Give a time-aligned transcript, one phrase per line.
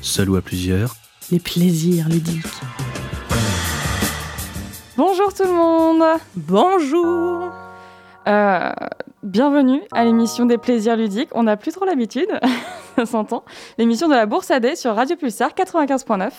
[0.00, 0.94] Seul ou à plusieurs
[1.30, 2.44] Les plaisirs ludiques.
[4.96, 6.02] Bonjour tout le monde
[6.36, 7.50] Bonjour
[8.26, 8.70] Euh,
[9.24, 11.28] Bienvenue à l'émission des plaisirs ludiques.
[11.34, 12.28] On n'a plus trop l'habitude,
[12.96, 13.44] ça s'entend.
[13.76, 16.30] L'émission de la Bourse AD sur Radio Pulsar 95.9.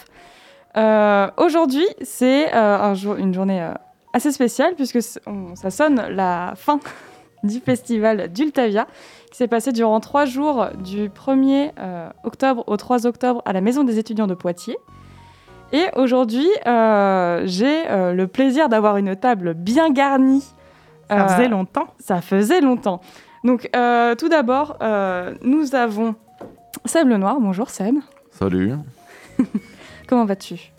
[0.78, 3.74] Euh, Aujourd'hui, c'est euh, un jour- une journée euh,
[4.14, 6.80] assez spéciale puisque on- ça sonne la fin
[7.44, 8.88] du festival d'Ultavia
[9.32, 13.62] qui s'est passé durant trois jours du 1er euh, octobre au 3 octobre à la
[13.62, 14.78] Maison des étudiants de Poitiers.
[15.72, 20.44] Et aujourd'hui, euh, j'ai euh, le plaisir d'avoir une table bien garnie.
[21.10, 21.88] Ça Euh, faisait longtemps.
[22.00, 23.02] ça faisait longtemps.
[23.44, 26.16] Donc, euh, tout d'abord, euh, nous avons
[26.86, 27.40] Seb Lenoir.
[27.40, 27.96] Bonjour Seb.
[28.32, 28.74] Salut,
[30.08, 30.72] Comment vas-tu?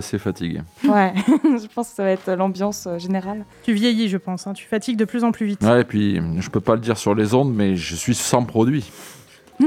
[0.00, 0.60] Suis assez fatigué.
[0.84, 1.12] Ouais,
[1.44, 3.44] je pense que ça va être l'ambiance euh, générale.
[3.64, 4.46] Tu vieillis, je pense.
[4.46, 4.52] hein.
[4.52, 5.62] Tu fatigues de plus en plus vite.
[5.62, 8.44] Ouais, et puis je peux pas le dire sur les ondes, mais je suis sans
[8.44, 8.90] produit.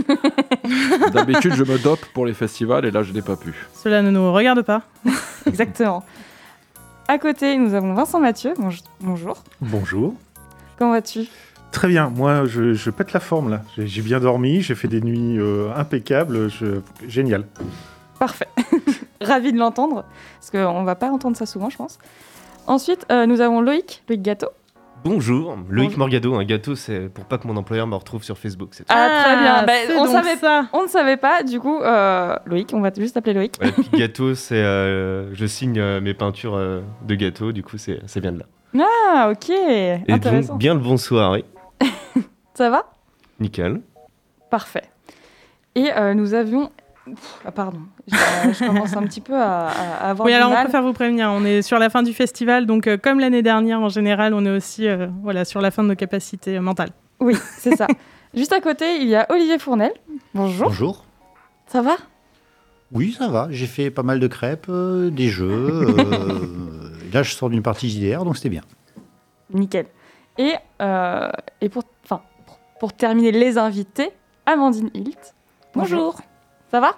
[1.14, 3.54] D'habitude, je me dope pour les festivals et là, je n'ai pas pu.
[3.74, 4.84] Cela ne nous regarde pas.
[5.46, 6.04] Exactement.
[7.08, 8.54] À côté, nous avons Vincent Mathieu.
[8.60, 9.44] Bonj- Bonjour.
[9.62, 10.14] Bonjour.
[10.78, 11.22] Comment vas-tu?
[11.72, 13.62] Très bien, moi je, je pète la forme là.
[13.76, 17.46] J'ai j'ai bien dormi, j'ai fait des nuits euh, impeccables, je- génial.
[18.20, 18.48] Parfait.
[19.22, 20.06] Ravi de l'entendre,
[20.40, 21.98] parce qu'on va pas entendre ça souvent, je pense.
[22.68, 24.50] Ensuite, euh, nous avons Loïc, Loïc Gâteau.
[25.06, 26.00] Bonjour, Loïc Bonjour.
[26.00, 26.36] Morgado.
[26.36, 28.70] Un gâteau, c'est pour pas que mon employeur me retrouve sur Facebook.
[28.72, 28.94] c'est tout.
[28.94, 29.66] Ah, très bien.
[29.88, 30.68] C'est on donc savait ça.
[30.74, 33.54] On ne savait pas, du coup, euh, Loïc, on va juste t'appeler Loïc.
[33.62, 37.52] Ouais, puis gâteau, c'est euh, je signe euh, mes peintures euh, de gâteau.
[37.52, 38.46] Du coup, c'est ça vient de là.
[39.14, 39.50] Ah, ok.
[39.50, 40.54] Et Intéressant.
[40.54, 41.46] donc bien le bonsoir, oui.
[42.56, 42.90] Ça va?
[43.40, 43.82] Nickel.
[44.50, 44.84] Parfait.
[45.76, 46.72] Et euh, nous avions.
[47.16, 50.50] Pff, Ah, pardon, je, je commence un petit peu à, à avoir Oui, du alors
[50.50, 50.64] on mal.
[50.64, 51.30] préfère vous prévenir.
[51.32, 54.46] On est sur la fin du festival, donc euh, comme l'année dernière en général, on
[54.46, 56.92] est aussi euh, voilà, sur la fin de nos capacités euh, mentales.
[57.20, 57.88] Oui, c'est ça.
[58.34, 59.92] Juste à côté, il y a Olivier Fournel.
[60.34, 60.68] Bonjour.
[60.68, 61.06] Bonjour.
[61.68, 61.96] Ça va?
[62.92, 63.48] Oui, ça va.
[63.52, 65.96] J'ai fait pas mal de crêpes, euh, des jeux.
[65.98, 68.62] euh, là, je sors d'une partie JDR, donc c'était bien.
[69.54, 69.88] Nickel.
[70.38, 71.30] Et, euh,
[71.62, 72.22] et pour, pour,
[72.80, 74.12] pour terminer les invités,
[74.46, 75.34] Amandine Hilt.
[75.74, 76.20] Bonjour.
[76.72, 76.96] Ça va?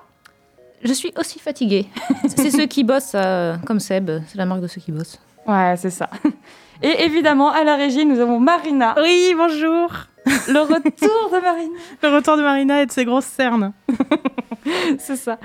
[0.84, 1.88] Je suis aussi fatiguée.
[2.28, 4.10] c'est ceux qui bossent, euh, comme Seb.
[4.28, 5.20] C'est la marque de ceux qui bossent.
[5.46, 6.10] Ouais, c'est ça.
[6.82, 8.96] Et évidemment, à la régie, nous avons Marina.
[9.02, 9.90] Oui, bonjour
[10.48, 11.74] Le retour de Marina.
[12.02, 13.74] Le retour de Marina et de ses grosses cernes.
[15.00, 15.38] C'est ça.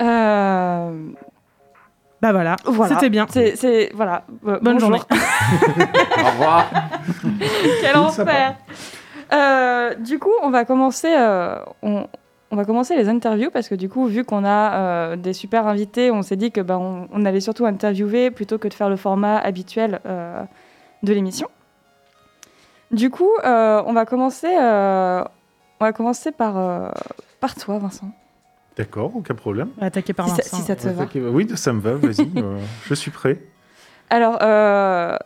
[0.00, 0.90] Euh,
[2.22, 2.94] Bah voilà, voilà.
[2.94, 3.26] c'était bien.
[3.28, 4.24] C'est, c'est- voilà.
[4.46, 4.88] Euh, Bonne bonjour.
[4.90, 5.02] journée.
[6.22, 6.66] Au revoir.
[7.82, 8.54] Quel enfer
[9.32, 11.12] Euh, Du coup, on va commencer.
[11.14, 12.06] euh, on,
[12.50, 15.66] on va commencer les interviews parce que du coup, vu qu'on a euh, des super
[15.66, 18.88] invités, on s'est dit que ben, on, on allait surtout interviewer plutôt que de faire
[18.88, 20.42] le format habituel euh,
[21.02, 21.48] de l'émission.
[22.92, 24.48] Du coup, euh, on va commencer.
[24.56, 25.24] euh,
[25.80, 26.88] on va commencer par euh,
[27.40, 28.10] par toi, Vincent.
[28.76, 29.70] D'accord, aucun problème.
[29.80, 31.06] Attaqué par Si ça, si ça te va.
[31.30, 33.40] Oui, ça me va, vas-y, euh, je suis prêt.
[34.10, 35.16] Alors, euh,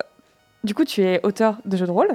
[0.65, 2.09] du coup, tu es auteur de jeux de rôle.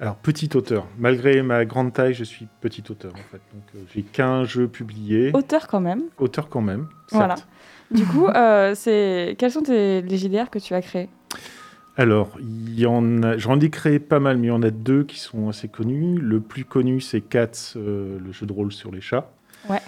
[0.00, 0.86] Alors, petit auteur.
[0.96, 3.40] Malgré ma grande taille, je suis petit auteur en fait.
[3.52, 5.32] Donc, euh, j'ai qu'un jeu publié.
[5.34, 6.02] Auteur quand même.
[6.18, 6.86] Auteur quand même.
[7.10, 7.36] Voilà.
[7.36, 7.48] certes.
[7.90, 11.08] Du coup, euh, c'est quels sont tes, les JDR que tu as créés
[11.96, 14.70] Alors, il y en a, j'en ai créé pas mal, mais il y en a
[14.70, 16.18] deux qui sont assez connus.
[16.18, 19.32] Le plus connu, c'est Cats, euh, le jeu de rôle sur les chats.
[19.68, 19.80] Ouais.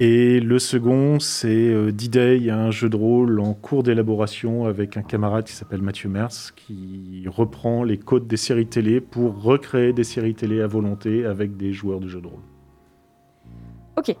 [0.00, 5.02] Et le second, c'est euh, D-Day, un jeu de rôle en cours d'élaboration avec un
[5.02, 10.02] camarade qui s'appelle Mathieu Mers, qui reprend les codes des séries télé pour recréer des
[10.02, 12.40] séries télé à volonté avec des joueurs de jeux de rôle.
[13.96, 14.16] Ok.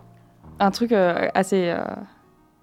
[0.60, 1.70] Un truc euh, assez.
[1.70, 1.82] euh,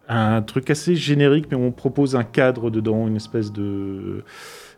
[0.07, 4.23] Un truc assez générique, mais on propose un cadre dedans, une espèce de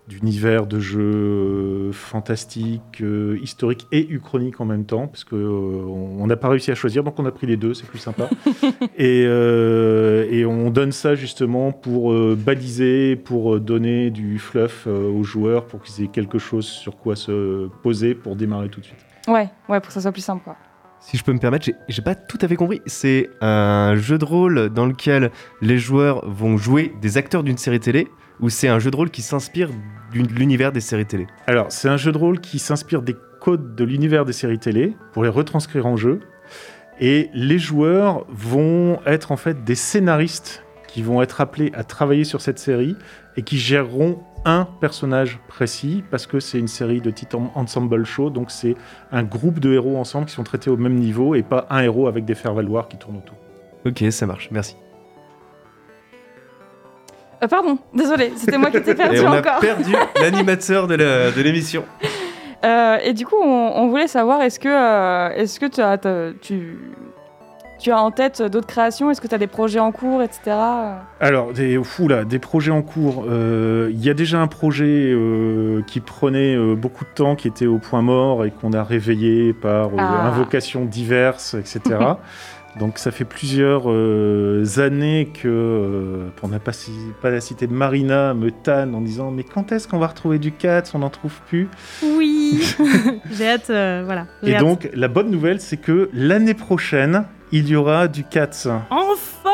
[0.08, 5.86] d'univers de jeu euh, fantastique, euh, historique et uchronique en même temps, parce que euh,
[5.86, 8.30] on n'a pas réussi à choisir, donc on a pris les deux, c'est plus sympa.
[8.98, 15.10] et, euh, et on donne ça justement pour euh, baliser, pour donner du fluff euh,
[15.10, 18.86] aux joueurs, pour qu'ils aient quelque chose sur quoi se poser pour démarrer tout de
[18.86, 19.00] suite.
[19.28, 20.44] Ouais, ouais, pour que ça soit plus simple.
[20.44, 20.56] Quoi.
[21.00, 22.82] Si je peux me permettre, j'ai- j'ai pas tout à fait compris.
[22.86, 25.32] C'est un jeu de rôle dans lequel
[25.62, 28.08] les joueurs vont jouer des acteurs d'une série télé
[28.40, 29.70] ou c'est un jeu de rôle qui s'inspire
[30.14, 33.76] de l'univers des séries télé Alors, c'est un jeu de rôle qui s'inspire des codes
[33.76, 36.20] de l'univers des séries télé pour les retranscrire en jeu.
[37.00, 42.24] Et les joueurs vont être en fait des scénaristes qui vont être appelés à travailler
[42.24, 42.96] sur cette série
[43.36, 48.30] et qui géreront un personnage précis parce que c'est une série de en- ensemble show.
[48.30, 48.76] Donc, c'est
[49.12, 52.08] un groupe de héros ensemble qui sont traités au même niveau et pas un héros
[52.08, 53.38] avec des faire-valoir qui tournent autour.
[53.86, 54.76] Ok, ça marche, merci.
[57.44, 59.60] Euh, pardon, désolé, c'était moi qui t'ai perdu Et on a encore.
[59.60, 61.84] perdu l'animateur de l'émission.
[62.64, 65.98] Euh, et du coup, on, on voulait savoir, est-ce que, euh, est-ce que tu, as,
[66.42, 66.78] tu,
[67.80, 69.12] tu as en tête d'autres créations?
[69.12, 70.56] Est-ce que tu as des projets en cours, etc.
[71.20, 73.26] Alors, des, fou, là, des projets en cours.
[73.30, 77.50] euh, Il y a déjà un projet euh, qui prenait euh, beaucoup de temps, qui
[77.50, 80.28] était au point mort et qu'on a réveillé par euh, Ah.
[80.28, 81.82] invocations diverses, etc.
[82.80, 86.72] Donc ça fait plusieurs euh, années que, euh, pour ne pas,
[87.22, 90.52] pas la citer, Marina me tanne en disant Mais quand est-ce qu'on va retrouver du
[90.52, 91.70] 4 On n'en trouve plus.
[92.04, 92.76] Oui
[93.32, 94.26] J'ai hâte, euh, voilà.
[94.42, 94.62] Et hâte.
[94.62, 98.70] donc, la bonne nouvelle, c'est que l'année prochaine, il y aura du 4.
[98.90, 99.52] Enfin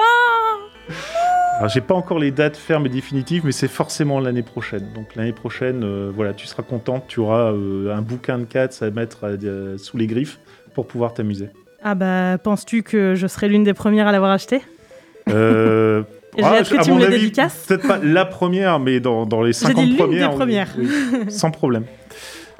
[1.57, 4.93] Alors, j'ai pas encore les dates fermes et définitives, mais c'est forcément l'année prochaine.
[4.95, 9.37] Donc, l'année prochaine, voilà, tu seras contente, tu auras un bouquin de 4 à mettre
[9.77, 10.39] sous les griffes
[10.73, 11.49] pour pouvoir t'amuser.
[11.83, 14.61] Ah bah, penses-tu que je serai l'une des premières à l'avoir acheté?
[15.29, 16.03] Euh,
[16.37, 17.65] J'ai hâte que à tu mon me le avis, dédicaces.
[17.67, 20.29] Peut-être pas la première, mais dans, dans les 50 dit l'une des premières.
[20.31, 20.67] oui, premières.
[20.77, 21.83] oui, sans problème.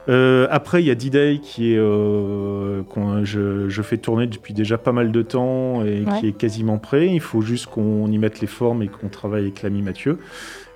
[0.08, 4.54] Euh, après, il y a D-Day qui est euh, qu'on- je, je fais tourner depuis
[4.56, 6.20] déjà pas mal de temps et Ouais.
[6.20, 7.08] qui est quasiment prêt.
[7.08, 10.18] Il faut juste qu'on y mette les formes et qu'on travaille avec l'ami Mathieu.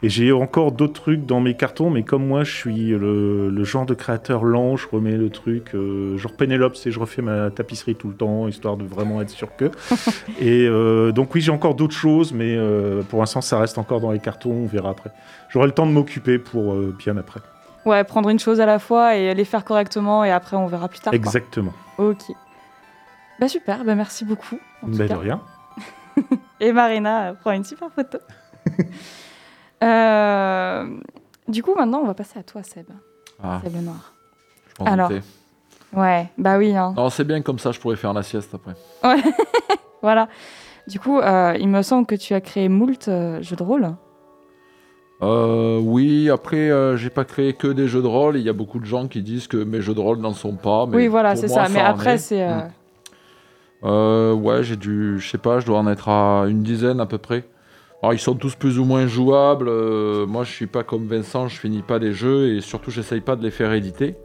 [0.04, 3.64] Et j'ai encore d'autres trucs dans mes cartons, mais comme moi, je suis le, le
[3.64, 7.50] genre de créateur lent, je remets le truc, euh, genre Pénélope, c'est je refais ma
[7.52, 9.72] tapisserie tout le temps, histoire de vraiment être sûr que.
[10.42, 14.02] et euh, donc oui, j'ai encore d'autres choses, mais euh, pour l'instant, ça reste encore
[14.02, 15.12] dans les cartons, on verra après.
[15.48, 17.40] J'aurai le temps de m'occuper pour euh, bien après.
[17.86, 20.90] Ouais, prendre une chose à la fois et les faire correctement et après on verra
[20.90, 21.12] plus tard.
[21.12, 21.16] quoi.
[21.16, 21.74] Exactement.
[21.98, 22.24] Ok.
[23.40, 24.60] Bah super, bah merci beaucoup.
[24.82, 25.08] en tout cas.
[25.08, 25.42] de rien.
[26.60, 28.20] Et Marina prend une super photo.
[29.84, 30.86] Euh,
[31.48, 32.86] du coup, maintenant, on va passer à toi, Seb.
[33.42, 34.14] Ah, Seb le Noir.
[34.80, 35.10] je Alors.
[35.10, 35.22] doutais.
[35.94, 36.76] Ouais, bah oui.
[36.76, 36.94] Hein.
[36.98, 38.74] Non, c'est bien comme ça, je pourrais faire la sieste après.
[40.02, 40.28] Voilà.
[40.86, 43.96] Du coup, euh, il me semble que tu as créé moult euh, jeux de rôle.
[45.22, 48.36] Euh, oui, après, euh, j'ai pas créé que des jeux de rôle.
[48.36, 50.58] Il y a beaucoup de gens qui disent que mes jeux de rôle n'en sont
[50.58, 50.86] pas.
[50.86, 51.70] Mais oui, voilà, c'est ça.
[51.70, 52.18] Mais après, est.
[52.18, 52.46] c'est.
[52.46, 52.72] Mm.
[53.86, 57.06] Euh, ouais, j'ai dû, je sais pas, je dois en être à une dizaine à
[57.06, 57.44] peu près.
[58.04, 59.70] Alors, ils sont tous plus ou moins jouables.
[59.70, 63.22] euh, moi, je suis pas comme Vincent, je finis pas des jeux et surtout, j'essaye
[63.22, 64.16] pas de les faire éditer.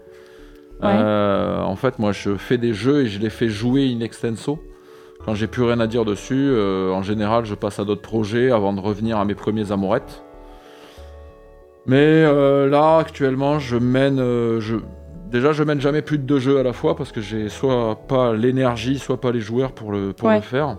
[0.83, 0.89] Ouais.
[0.91, 4.59] Euh, en fait, moi, je fais des jeux et je les fais jouer in extenso.
[5.25, 8.51] Quand j'ai plus rien à dire dessus, euh, en général, je passe à d'autres projets
[8.51, 10.25] avant de revenir à mes premiers amourettes.
[11.87, 12.23] Mais
[12.69, 14.19] là, actuellement, je mène.
[14.19, 14.77] je...
[15.31, 17.97] Déjà, je mène jamais plus de deux jeux à la fois parce que j'ai soit
[18.09, 20.37] pas l'énergie, soit pas les joueurs pour le, pour Ouais.
[20.37, 20.77] le faire.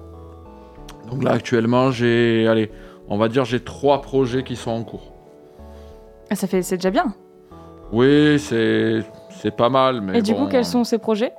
[1.10, 2.48] Donc là, actuellement, j'ai.
[2.48, 2.70] Allez,
[3.10, 5.12] on va dire j'ai trois projets qui sont en cours.
[6.30, 7.14] ah, Ça fait, c'est déjà bien.
[7.92, 10.02] Oui, c'est c'est pas mal.
[10.02, 11.34] Mais Et du bon, coup, quels sont ces projets?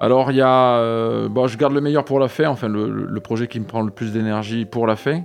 [0.00, 0.76] Alors, il y a.
[0.78, 3.82] euh, bon, je garde le meilleur pour la fin, enfin, le, projet qui me prend
[3.82, 5.22] le plus d'énergie pour la fin.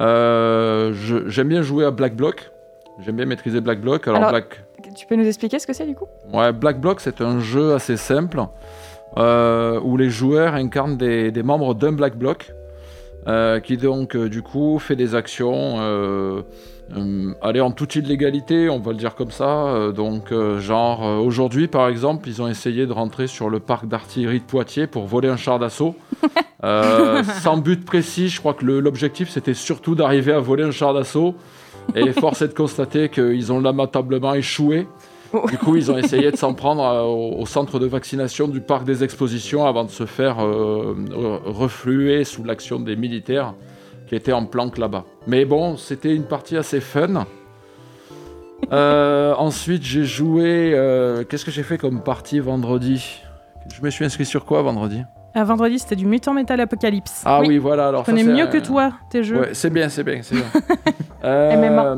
[0.00, 0.92] Euh,
[1.26, 2.50] J'aime bien jouer à Black Block.
[3.00, 4.06] J'aime bien maîtriser Black Block.
[4.08, 4.62] Alors, Alors- Black,
[4.94, 6.06] Tu peux nous expliquer ce que c'est du coup?
[6.32, 8.40] Ouais, Black Block, c'est un jeu assez simple
[9.18, 12.52] euh, où les joueurs incarnent des, des membres d'un Black Block
[13.26, 15.76] euh, qui, donc, euh, du coup, fait des actions.
[15.78, 16.42] Euh,
[17.42, 19.90] aller en toute illégalité, on va le dire comme ça.
[19.92, 24.44] Donc, genre, aujourd'hui, par exemple, ils ont essayé de rentrer sur le parc d'artillerie de
[24.44, 25.96] Poitiers pour voler un char d'assaut.
[27.42, 31.34] Sans but précis, je crois que l'objectif, c'était surtout d'arriver à voler un char d'assaut.
[31.96, 34.86] Et force est de constater qu'ils ont lamentablement échoué.
[35.50, 38.60] Du coup, ils ont essayé de s'en prendre euh, au, au centre de vaccination du
[38.60, 43.54] parc des expositions avant de se faire euh, re- refluer sous l'action des militaires
[44.06, 45.04] qui étaient en planque là-bas.
[45.26, 47.26] Mais bon, c'était une partie assez fun.
[48.72, 50.72] Euh, ensuite, j'ai joué.
[50.74, 53.20] euh, Qu'est-ce que j'ai fait comme partie vendredi?
[53.74, 55.02] Je me suis inscrit sur quoi vendredi?
[55.34, 57.22] À vendredi, c'était du Mutant Metal Apocalypse.
[57.26, 57.88] Ah oui, voilà.
[57.88, 59.40] Alors Je connais ça, mieux que toi tes jeux.
[59.40, 60.44] Ouais, c'est bien, c'est bien, c'est bien.
[61.24, 61.96] Euh, MMA.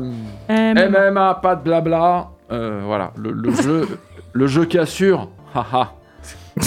[1.09, 2.29] MMA, pas de blabla.
[2.51, 3.87] Euh, voilà, le, jeu,
[4.33, 5.29] le jeu qui assure.
[5.53, 5.93] Haha.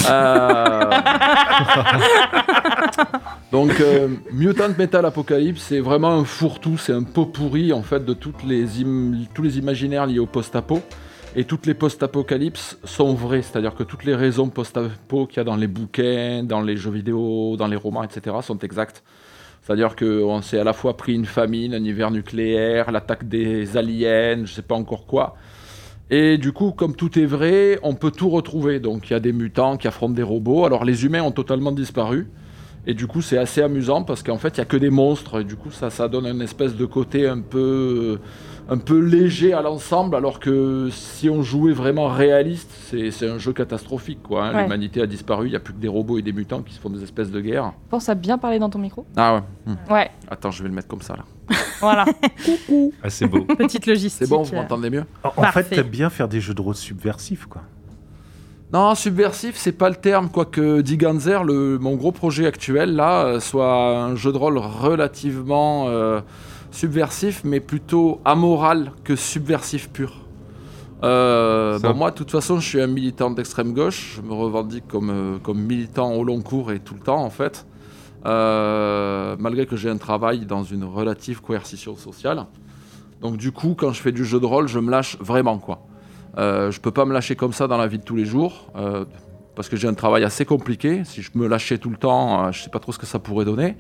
[0.09, 0.91] Euh,
[3.53, 8.05] Donc, euh, Mutant Metal Apocalypse, c'est vraiment un fourre-tout, c'est un pot pourri en fait
[8.05, 8.67] de toutes les
[9.35, 10.81] tous les imaginaires liés au post-apo.
[11.35, 15.45] Et toutes les post-apocalypses sont vraies, c'est-à-dire que toutes les raisons post-apo qu'il y a
[15.45, 19.03] dans les bouquins, dans les jeux vidéo, dans les romans, etc., sont exactes.
[19.63, 24.45] C'est-à-dire qu'on s'est à la fois pris une famine, un hiver nucléaire, l'attaque des aliens,
[24.45, 25.37] je sais pas encore quoi.
[26.11, 28.81] Et du coup, comme tout est vrai, on peut tout retrouver.
[28.81, 30.65] Donc il y a des mutants qui affrontent des robots.
[30.65, 32.29] Alors les humains ont totalement disparu.
[32.87, 35.41] Et du coup, c'est assez amusant parce qu'en fait, il y a que des monstres.
[35.41, 38.19] Et du coup, ça, ça donne une espèce de côté un peu,
[38.73, 40.17] un peu léger à l'ensemble.
[40.17, 44.23] Alors que si on jouait vraiment réaliste, c'est un jeu catastrophique.
[44.23, 44.47] quoi.
[44.47, 44.55] hein.
[44.55, 44.63] Ouais.
[44.63, 45.47] L'humanité a disparu.
[45.47, 47.31] Il n'y a plus que des robots et des mutants qui se font des espèces
[47.31, 47.73] de guerres.
[47.91, 49.05] Pense à bien parler dans ton micro.
[49.17, 49.41] Ah ouais.
[49.67, 49.93] Hmm.
[49.93, 51.25] Ouais, Attends, je vais le mettre comme ça là.
[51.81, 52.07] voilà.
[53.03, 53.43] Ah, c'est beau.
[53.45, 54.27] Petite logistique.
[54.27, 54.57] C'est bon, vous euh.
[54.57, 55.05] m'entendez mieux?
[55.23, 57.63] En, en fait, t'aimes bien faire des jeux de rôle subversifs, quoi.
[58.73, 63.25] Non, subversif, c'est pas le terme, quoique Die Ganzer, le, mon gros projet actuel, là,
[63.27, 66.21] euh, soit un jeu de rôle relativement euh,
[66.73, 70.23] subversif, mais plutôt amoral que subversif pur.
[71.05, 74.15] Euh, bon, moi, de toute façon, je suis un militant d'extrême gauche.
[74.17, 77.31] Je me revendique comme, euh, comme militant au long cours et tout le temps, en
[77.31, 77.67] fait.
[78.25, 82.47] Euh, malgré que j'ai un travail dans une relative coercition sociale.
[83.21, 85.83] Donc, du coup, quand je fais du jeu de rôle, je me lâche vraiment, quoi.
[86.37, 88.73] Je peux pas me lâcher comme ça dans la vie de tous les jours.
[89.55, 91.03] parce que j'ai un travail assez compliqué.
[91.05, 93.45] Si je me lâchais tout le temps, je sais pas trop ce que ça pourrait
[93.45, 93.77] donner.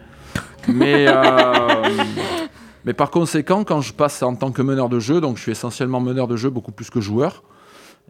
[0.68, 1.06] Mais,
[2.85, 5.53] mais par conséquent, quand je passe en tant que meneur de jeu, donc je suis
[5.53, 7.43] essentiellement meneur de jeu beaucoup plus que joueur.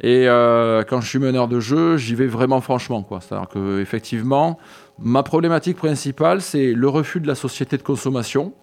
[0.01, 3.07] Et euh, quand je suis meneur de jeu, j'y vais vraiment franchement.
[3.21, 4.59] C'est-à-dire que effectivement,
[4.99, 8.55] ma problématique principale, c'est le refus de la société de consommation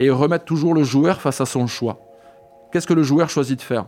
[0.00, 2.00] et remettre toujours le joueur face à son choix.
[2.72, 3.86] Qu'est-ce que le joueur choisit de faire?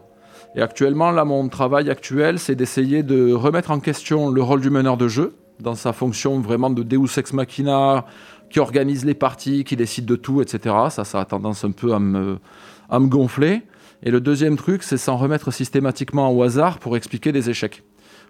[0.57, 4.71] Et actuellement, là, mon travail actuel, c'est d'essayer de remettre en question le rôle du
[4.71, 8.05] meneur de jeu dans sa fonction vraiment de Deus ex machina,
[8.55, 10.77] qui organise les parties, qui décide de tout, etc.
[10.89, 12.39] Ça, ça a tendance un peu à me,
[12.89, 13.63] à me gonfler.
[14.05, 17.83] Et le deuxième truc, c'est s'en remettre systématiquement au hasard pour expliquer des échecs.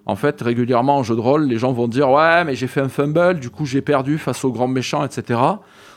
[0.07, 2.81] En fait, régulièrement en jeu de rôle, les gens vont dire Ouais, mais j'ai fait
[2.81, 5.39] un fumble, du coup j'ai perdu face au grand méchant, etc.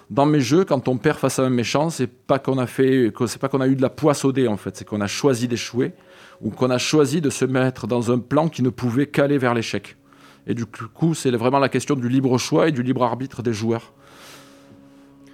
[0.10, 3.13] Dans mes jeux, quand on perd face à un méchant, c'est pas qu'on a fait,
[3.27, 5.07] c'est pas qu'on a eu de la poisse au dé en fait, c'est qu'on a
[5.07, 5.93] choisi d'échouer
[6.41, 9.53] ou qu'on a choisi de se mettre dans un plan qui ne pouvait qu'aller vers
[9.53, 9.96] l'échec.
[10.48, 13.53] Et du coup, c'est vraiment la question du libre choix et du libre arbitre des
[13.53, 13.93] joueurs.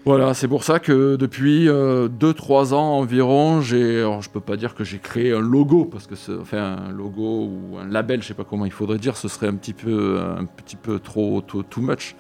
[0.06, 4.76] Voilà, c'est pour ça que depuis 2-3 ans environ, j'ai, alors je peux pas dire
[4.76, 8.28] que j'ai créé un logo parce que c'est, enfin un logo ou un label, je
[8.28, 11.42] sais pas comment il faudrait dire, ce serait un petit peu, un petit peu trop
[11.42, 12.16] too, too much.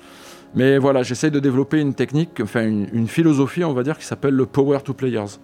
[0.56, 4.06] Mais voilà, j'essaie de développer une technique, enfin une, une philosophie, on va dire, qui
[4.06, 5.40] s'appelle le power to players.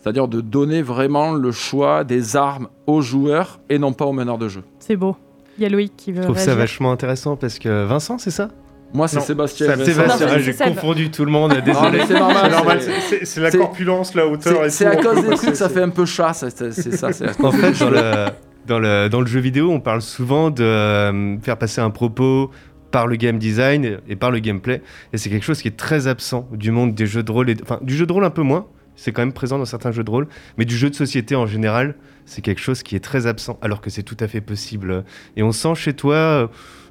[0.00, 4.38] C'est-à-dire de donner vraiment le choix des armes aux joueurs et non pas aux meneurs
[4.38, 4.62] de jeu.
[4.78, 5.16] C'est beau.
[5.58, 8.30] Il y a Loïc qui veut Je trouve ça vachement intéressant parce que Vincent, c'est
[8.30, 8.48] ça?
[8.92, 9.76] Moi, c'est Sébastien.
[9.84, 12.00] Sébastien, j'ai confondu tout le monde, désolé.
[12.06, 12.80] c'est normal.
[13.22, 16.32] C'est la corpulence, la hauteur C'est, à cause des trucs, ça fait un peu chat,
[16.32, 17.08] c'est, ça.
[17.42, 18.26] En fait, dans le,
[18.66, 22.50] dans, le, dans le jeu vidéo, on parle souvent de euh, faire passer un propos
[22.90, 24.82] par le game design et par le gameplay.
[25.12, 27.54] Et c'est quelque chose qui est très absent du monde des jeux de rôle.
[27.62, 28.66] Enfin, du jeu de rôle un peu moins.
[28.96, 30.26] C'est quand même présent dans certains jeux de rôle.
[30.56, 33.58] Mais du jeu de société en général, c'est quelque chose qui est très absent.
[33.62, 35.04] Alors que c'est tout à fait possible.
[35.36, 36.46] Et on sent chez toi, euh,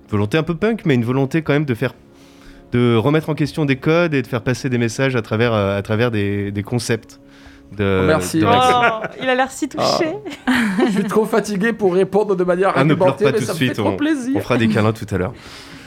[0.09, 1.93] volonté un peu punk, mais une volonté quand même de faire
[2.73, 5.77] de remettre en question des codes et de faire passer des messages à travers, euh,
[5.77, 7.19] à travers des, des concepts.
[7.77, 8.39] De, Oh, merci.
[8.39, 10.13] de- Oh, il a l'air si touché.
[10.85, 13.45] Je suis trop fatigué pour répondre de manière Ah, ne pleure argumentée, pas mais tout
[13.45, 14.33] ça de suite, trop on- plaisir.
[14.35, 15.33] On fera des câlins tout à l'heure.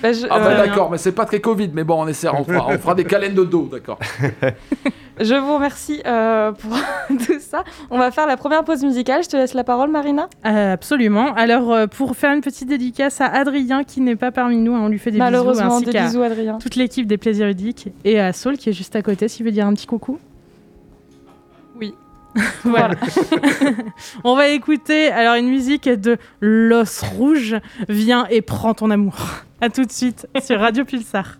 [0.02, 2.36] Bah, je, Ah bah euh, d'accord, mais c'est pas très Covid, mais bon, on essaiera,
[2.38, 3.98] on fera, on fera des câlins de dos, d'accord.
[5.20, 6.72] je vous remercie euh, pour
[7.26, 7.64] tout ça.
[7.90, 9.22] On va faire la première pause musicale.
[9.22, 10.28] Je te laisse la parole, Marina.
[10.46, 11.34] Euh, absolument.
[11.34, 14.80] Alors, euh, pour faire une petite dédicace à Adrien qui n'est pas parmi nous, hein,
[14.82, 16.58] on lui fait des bisous, Malheureusement, des bisous, Adrien.
[16.58, 19.52] toute l'équipe des plaisirs ludiques et à Saul qui est juste à côté, s'il veut
[19.52, 20.18] dire un petit coucou.
[21.78, 21.94] Oui.
[22.64, 22.94] voilà.
[24.24, 27.56] on va écouter alors une musique de L'os rouge.
[27.88, 29.16] Viens et prends ton amour.
[29.62, 31.39] À tout de suite sur Radio Pulsar.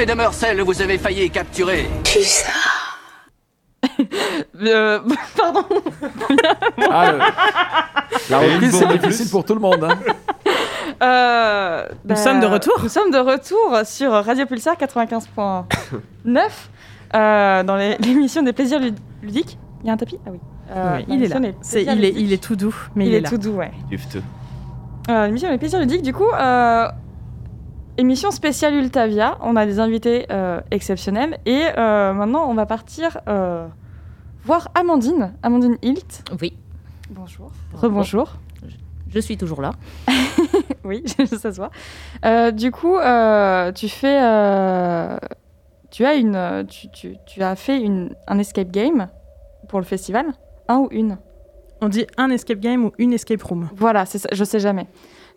[0.00, 1.86] Journée de Meurcel vous avez failli capturer
[4.62, 5.00] Euh,
[5.36, 5.64] pardon.
[6.90, 7.18] Ah, le-
[8.30, 9.84] La reprise, c'est difficile pour tout le monde.
[9.84, 9.98] hein.
[11.02, 12.74] Euh, Nous sommes de retour.
[12.82, 15.64] Nous sommes de retour sur Radio Pulsar 95.9
[17.14, 19.56] euh, dans les- l'émission des plaisirs lud- ludiques.
[19.82, 20.18] Il y a un tapis?
[20.26, 20.38] Ah oui.
[20.72, 21.40] Euh, il est là.
[21.40, 22.14] des il, est, ludiques.
[22.18, 23.28] il est tout doux, mais il, il est, est là.
[23.30, 23.70] tout doux, ouais.
[25.08, 26.88] Euh, l'émission Les Plaisirs Ludiques, du coup, euh,
[27.98, 29.38] émission spéciale Ultavia.
[29.42, 31.38] On a des invités euh, exceptionnels.
[31.46, 33.66] Et euh, maintenant, on va partir euh,
[34.44, 36.22] voir Amandine, Amandine Hilt.
[36.40, 36.56] Oui,
[37.10, 37.50] Bonjour.
[37.74, 38.34] Rebonjour.
[39.08, 39.72] je suis toujours là.
[40.82, 41.70] Oui, ça se voit.
[42.24, 44.18] Euh, du coup, euh, tu fais.
[44.22, 45.18] euh,
[45.90, 49.08] tu, as une, tu, tu- tu as fait une, un escape game
[49.68, 50.26] pour le festival
[50.68, 51.18] Un ou une?
[51.82, 53.68] On dit un escape game ou une escape room.
[53.76, 54.86] Voilà, c'est ça, je sais jamais.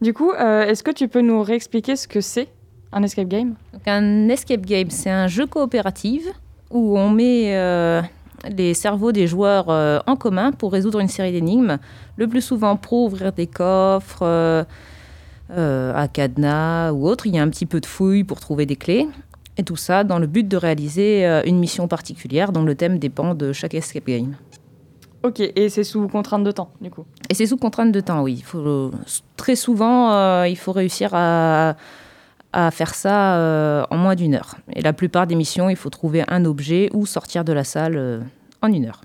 [0.03, 2.50] Du coup, euh, est-ce que tu peux nous réexpliquer ce que c'est
[2.91, 3.55] un escape game?
[3.86, 6.25] Un escape game, c'est un jeu coopératif
[6.72, 8.01] où on met euh,
[8.50, 11.77] les cerveaux des joueurs euh, en commun pour résoudre une série d'énigmes,
[12.17, 14.65] le plus souvent pour ouvrir des coffres
[15.50, 17.25] à cadenas ou autre.
[17.25, 19.07] Il y a un petit peu de fouille pour trouver des clés.
[19.55, 23.36] Et tout ça dans le but de réaliser une mission particulière dont le thème dépend
[23.36, 24.36] de chaque escape game.
[25.24, 27.06] Ok, et c'est sous contrainte de temps, du coup.
[27.30, 28.36] Et c'est sous contrainte de temps, oui.
[28.39, 28.92] Il faut,
[29.38, 31.75] très souvent, euh, il faut réussir à,
[32.51, 34.58] à faire ça euh, en moins d'une heure.
[34.74, 37.96] Et la plupart des missions, il faut trouver un objet ou sortir de la salle
[37.96, 38.20] euh,
[38.62, 39.01] en une heure.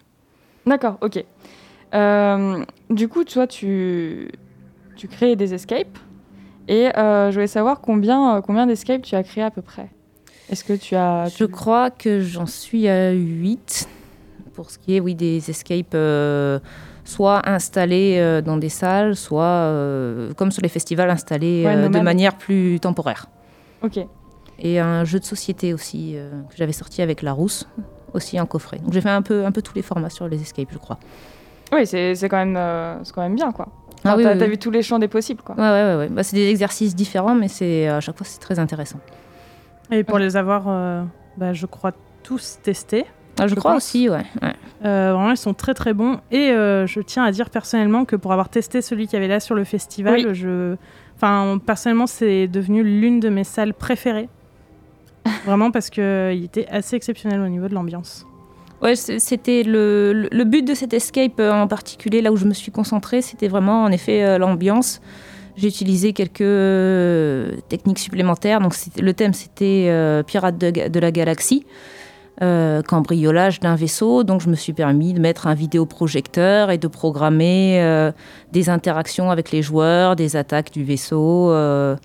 [0.67, 1.25] D'accord, ok.
[2.91, 4.33] Du coup, toi, tu,
[4.97, 5.99] tu crées des escapes.
[6.67, 9.89] Et je voulais savoir combien, combien d'escapes tu as créé à peu près.
[10.51, 11.29] Est-ce que tu as...
[11.29, 13.89] Je crois que j'en suis à 8
[14.59, 16.59] pour ce qui est, oui, des escapes euh,
[17.05, 21.89] soit installés euh, dans des salles, soit, euh, comme sur les festivals, installés Ouais, euh,
[21.89, 23.27] de manière plus temporaire.
[23.83, 24.01] Ok.
[24.59, 27.69] Et un jeu de société aussi euh, que j'avais sorti avec la rousse,
[28.15, 28.79] aussi en coffret.
[28.81, 30.99] Donc j'ai fait un peu, un peu tous les formats sur les escapes, je crois.
[31.73, 33.69] Oui, c'est c'est quand, même, euh, c'est quand même bien, quoi.
[34.03, 34.51] Ah oui, t'as oui, t'as oui.
[34.51, 35.55] vu tous les champs des possibles, quoi.
[35.55, 35.97] Ouais, ouais, ouais.
[35.99, 36.09] ouais.
[36.09, 38.99] Bah, c'est des exercices différents, mais c'est à chaque fois c'est très intéressant.
[39.93, 41.05] Et pour les avoir, euh,
[41.37, 41.93] bah, je crois,
[42.25, 43.07] tous testés.
[43.41, 43.85] Ah, je, Je crois pense.
[43.87, 44.25] aussi, ouais.
[44.43, 44.48] ouais.
[44.85, 46.21] Euh, vraiment, ils sont très très bons.
[46.31, 49.41] Et euh, je tiens à dire personnellement que pour avoir testé celui qui avait là
[49.41, 50.35] sur le festival, Oui.
[50.35, 50.77] je...
[51.17, 54.29] enfin, personnellement, c'est devenu l'une de mes salles préférées.
[55.47, 58.25] Vraiment parce qu'il était assez exceptionnel au niveau de l'ambiance.
[58.81, 62.55] Ouais, c'était le, le- but de cet escape euh, en particulier, là où je me
[62.55, 65.01] suis concentrée, c'était vraiment en effet l'ambiance.
[65.57, 68.61] J'ai utilisé quelques euh, techniques supplémentaires.
[68.61, 69.91] Donc le thème c'était
[70.29, 71.67] Pirates de la galaxie,
[72.41, 74.23] euh, cambriolage d'un vaisseau.
[74.23, 78.13] Donc je me suis permis de mettre un vidéoprojecteur et de programmer euh,
[78.53, 81.51] des interactions avec les joueurs, des attaques du vaisseau.
[81.51, 81.97] euh,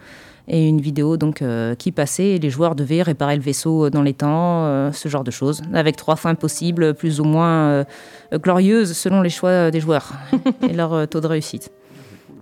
[0.49, 1.41] et une vidéo donc
[1.79, 5.31] qui passait et les joueurs devaient réparer le vaisseau dans les temps, ce genre de
[5.31, 7.85] choses, avec trois fins possibles, plus ou moins
[8.33, 10.11] glorieuses selon les choix des joueurs
[10.69, 11.71] et leur taux de réussite.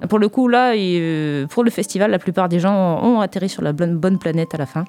[0.10, 3.62] Pour le coup, là, et, pour le festival, la plupart des gens ont atterri sur
[3.62, 4.86] la bonne planète à la fin.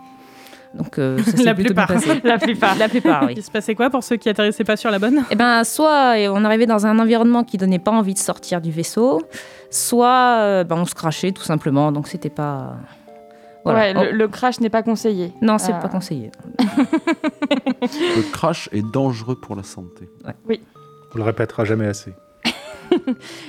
[0.74, 1.87] Donc, euh, ça La bien plupart.
[1.88, 2.20] passé.
[2.24, 2.76] La plupart.
[2.78, 3.35] La plupart, oui.
[3.37, 5.22] Il se passait quoi pour ceux qui atterrissaient pas sur la bonne?
[5.30, 8.61] Eh ben, soit euh, on arrivait dans un environnement qui donnait pas envie de sortir
[8.61, 9.20] du vaisseau,
[9.70, 11.92] soit euh, ben, on se crachait tout simplement.
[11.92, 12.76] Donc, c'était pas.
[13.64, 13.80] Voilà.
[13.80, 15.32] Ouais, Oh, le, le crash n'est pas conseillé.
[15.40, 16.30] Non, c'est Euh, pas conseillé.
[17.80, 20.08] Le crash est dangereux pour la santé.
[20.26, 22.12] On le répétera jamais assez.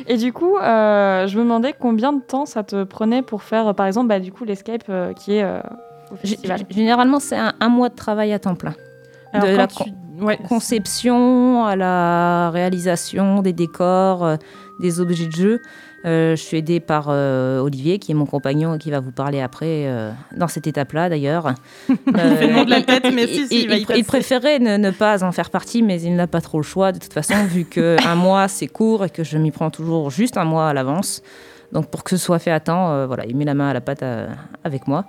[0.08, 3.74] Et du coup, euh, je me demandais combien de temps ça te prenait pour faire,
[3.76, 5.44] par exemple, bah, du coup, l'escape euh, qui est
[6.70, 8.74] Généralement, c'est un, un mois de travail à temps plein.
[9.34, 9.84] Alors, de la tu-
[10.22, 14.36] ouais, conception à la réalisation des décors, euh,
[14.80, 15.62] des objets de jeu.
[16.06, 19.14] Euh, je suis aidée par euh, Olivier, qui est mon compagnon et qui va vous
[19.14, 21.54] parler après, euh, dans cette étape-là d'ailleurs.
[23.96, 26.92] il préférait ne, ne pas en faire partie, mais il n'a pas trop le choix
[26.92, 30.36] de toute façon, vu qu'un mois c'est court et que je m'y prends toujours juste
[30.38, 31.22] un mois à l'avance.
[31.72, 33.82] Donc pour que ce soit fait à temps, voilà, il met la main à la
[33.82, 34.04] pâte
[34.64, 35.06] avec moi.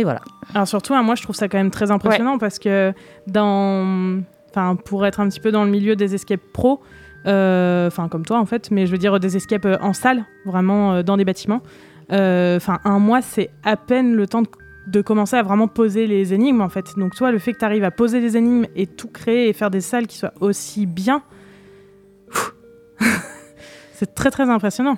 [0.00, 0.22] Et voilà.
[0.54, 2.94] Alors surtout, hein, moi je trouve ça quand même très impressionnant parce que
[3.26, 6.80] dans, enfin pour être un petit peu dans le milieu des escapes pro,
[7.26, 10.24] euh, enfin comme toi en fait, mais je veux dire des escapes euh, en salle,
[10.46, 11.60] vraiment euh, dans des bâtiments.
[12.12, 14.48] euh, Enfin un mois c'est à peine le temps de,
[14.86, 16.96] de commencer à vraiment poser les énigmes en fait.
[16.96, 19.52] Donc toi le fait que tu arrives à poser les énigmes et tout créer et
[19.52, 21.22] faire des salles qui soient aussi bien,
[23.92, 24.96] c'est très très impressionnant.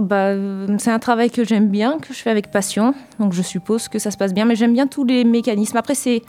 [0.00, 3.42] Bah, euh, c'est un travail que j'aime bien, que je fais avec passion, donc je
[3.42, 5.76] suppose que ça se passe bien, mais j'aime bien tous les mécanismes.
[5.76, 6.22] Après, c'est,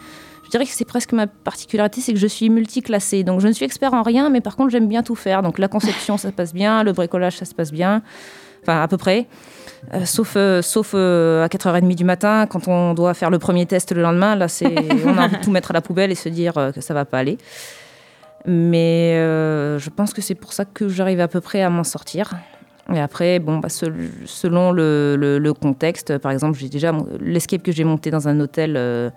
[0.44, 3.54] je dirais que c'est presque ma particularité, c'est que je suis multiclassée, donc je ne
[3.54, 5.44] suis expert en rien, mais par contre j'aime bien tout faire.
[5.44, 8.02] Donc la conception, ça se passe bien, le bricolage, ça se passe bien.
[8.64, 9.28] enfin à peu près.
[9.94, 13.66] Euh, sauf euh, sauf euh, à 4h30 du matin, quand on doit faire le premier
[13.66, 14.74] test le lendemain, là, c'est,
[15.06, 16.94] on a envie de tout mettre à la poubelle et se dire euh, que ça
[16.94, 17.38] va pas aller.
[18.46, 22.34] Mais je pense que c'est pour ça que j'arrive à peu près à m'en sortir.
[22.94, 23.94] Et après, bon, bah, sel-
[24.26, 28.40] selon le, le- le contexte, par exemple, j'ai déjà l'escape que j'ai monté dans un
[28.40, 29.10] hôtel euh,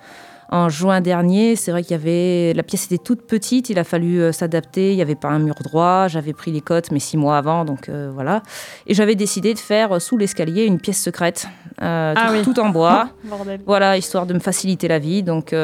[0.50, 1.56] en juin dernier.
[1.56, 4.92] C'est vrai qu'il y avait la pièce était toute petite, il a fallu euh, s'adapter.
[4.92, 6.06] Il n'y avait pas un mur droit.
[6.08, 8.42] J'avais pris les cotes, mais six mois avant, donc euh, voilà.
[8.86, 11.48] Et j'avais décidé de faire sous l'escalier une pièce secrète,
[11.80, 12.42] Ah tout, oui.
[12.42, 13.08] tout en bois.
[13.24, 13.60] Bordel.
[13.66, 15.22] Voilà, histoire de me faciliter la vie.
[15.22, 15.56] Donc, au,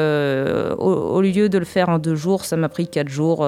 [0.85, 3.47] au lieu de le faire en deux jours, ça m'a pris quatre jours,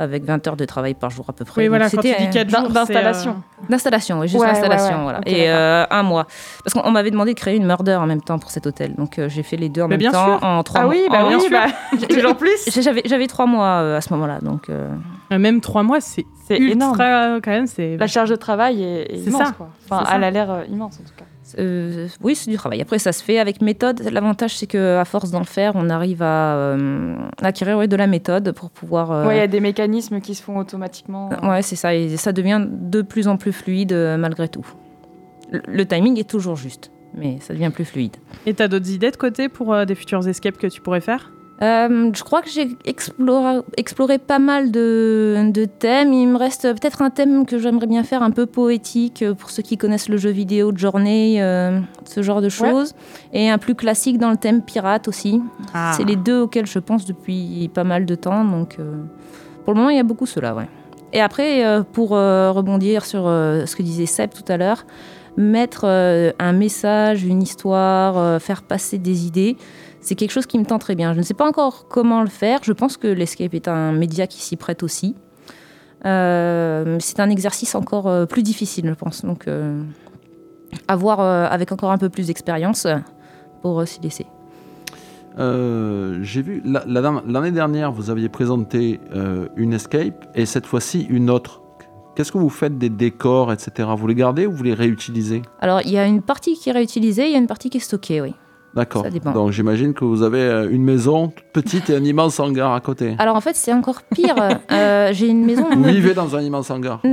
[0.00, 1.62] avec 20 heures de travail par jour à peu près.
[1.62, 3.30] Oui, voilà, quand tu c'était, dis euh, 4 d'in- jours, c'est, d'installation.
[3.32, 4.88] euh, D'installation, oui, juste Ouais, l'installation.
[4.88, 5.02] ouais, ouais.
[5.02, 5.20] Voilà.
[5.26, 6.26] Et euh, un mois.
[6.64, 8.94] Parce qu'on m'a demandé de créer une murder en même temps pour cet hôtel.
[8.96, 10.44] Donc, euh, j'ai fait les deux en Mais même bien temps sûr.
[10.46, 10.94] en trois Ah mois.
[10.94, 11.66] oui, bah en- oui, bah,
[12.08, 12.56] toujours plus.
[12.80, 14.38] J'avais, trois mois euh, à ce moment-là.
[14.40, 14.68] Donc,
[15.38, 16.72] Même 3 mois, c'est C'est ultra
[17.06, 17.40] énorme.
[17.42, 17.66] quand même.
[17.66, 19.46] C'est La charge de travail est, est C'est immense.
[19.48, 19.52] ça.
[19.52, 19.68] Quoi.
[19.84, 20.16] Enfin, C'est ça.
[20.16, 21.24] elle a l'air euh, immense en tout cas.
[21.58, 22.80] Euh, oui, c'est du travail.
[22.80, 24.00] Après, ça se fait avec méthode.
[24.12, 28.52] L'avantage, c'est qu'à force d'en faire, on arrive à euh, acquérir ouais, de la méthode
[28.52, 29.10] pour pouvoir.
[29.10, 31.28] euh, Ouais, il y a des mécanismes qui se font automatiquement.
[31.42, 31.92] Ouais, c'est ça.
[31.94, 34.64] Et ça devient de plus en plus fluide euh, malgré tout.
[35.50, 38.16] Le, le timing est toujours juste, mais ça devient plus fluide.
[38.46, 41.32] Et t'as d'autres idées de côté pour euh, des futurs escapes que tu pourrais faire?
[41.62, 46.12] Euh, je crois que j'ai exploré, exploré pas mal de, de thèmes.
[46.14, 49.50] Il me reste peut-être un thème que j'aimerais bien faire un peu poétique euh, pour
[49.50, 52.94] ceux qui connaissent le jeu vidéo de journée, euh, ce genre de choses.
[53.34, 55.42] Et un plus classique dans le thème pirate aussi.
[55.74, 55.92] Ah.
[55.96, 58.44] C'est les deux auxquels je pense depuis pas mal de temps.
[58.44, 58.94] Donc, euh,
[59.64, 60.68] pour le moment, il y a beaucoup cela, ouais.
[61.12, 64.86] Et après, pour rebondir sur ce que disait Seb tout à l'heure,
[65.36, 69.56] mettre un message, une histoire, faire passer des idées,
[70.00, 71.12] c'est quelque chose qui me tente très bien.
[71.14, 72.60] Je ne sais pas encore comment le faire.
[72.62, 75.14] Je pense que l'escape est un média qui s'y prête aussi.
[76.06, 79.24] Euh, c'est un exercice encore euh, plus difficile, je pense.
[79.24, 79.82] Donc, euh,
[80.88, 82.86] à voir euh, avec encore un peu plus d'expérience
[83.60, 84.26] pour s'y laisser.
[85.38, 90.66] Euh, J'ai vu, la- la- l'année dernière, vous aviez présenté euh, une escape et cette
[90.66, 91.62] fois-ci une autre.
[92.16, 93.88] Qu'est-ce que vous faites des décors, etc.
[93.96, 95.42] Vous les gardez ou vous les réutilisez?
[95.60, 97.76] Alors, il y a une partie qui est réutilisée, il y a une partie qui
[97.78, 98.34] est stockée, oui.
[98.74, 99.04] D'accord.
[99.34, 102.80] Donc j'imagine que vous avez euh, une maison toute petite et un immense hangar à
[102.80, 103.16] côté.
[103.18, 104.36] Alors, en fait, c'est encore pire.
[104.70, 105.66] Euh, J'ai une maison...
[105.74, 107.00] Vous vivez dans un immense hangar.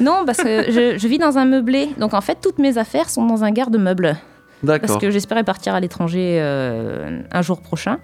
[0.00, 1.90] Non, parce que je, je vis dans un meublé.
[1.98, 4.16] Donc, en fait, toutes mes affaires sont dans un garde-meuble.
[4.66, 4.98] Parce D'accord.
[4.98, 7.98] que j'espérais partir à l'étranger euh, un jour prochain.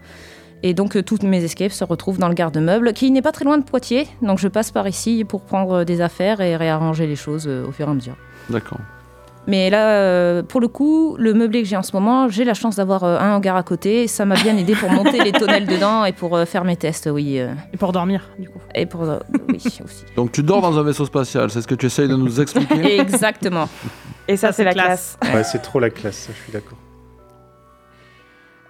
[0.63, 3.45] Et donc, euh, toutes mes escapes se retrouvent dans le garde-meuble, qui n'est pas très
[3.45, 4.09] loin de Poitiers.
[4.23, 7.73] Donc, je passe par ici pour prendre des affaires et réarranger les choses euh, au
[7.73, 8.17] fur et à mesure.
[8.51, 8.79] D'accord.
[9.47, 12.53] Mais là, euh, pour le coup, le meublé que j'ai en ce moment, j'ai la
[12.53, 14.07] chance d'avoir euh, un hangar à côté.
[14.07, 17.09] Ça m'a bien aidé pour monter les tonnelles dedans et pour euh, faire mes tests,
[17.11, 17.39] oui.
[17.39, 18.59] Et pour dormir, du coup.
[18.75, 19.05] et pour.
[19.05, 20.05] euh, oui, aussi.
[20.17, 23.01] Donc tu dors dans un vaisseau spatial, c'est ce que tu essayes de nous expliquer?
[23.01, 23.69] Exactement.
[24.27, 25.17] Et ça, Ça, c'est la classe.
[25.21, 25.35] classe.
[25.35, 26.77] Ouais, c'est trop la classe, ça, je suis d'accord.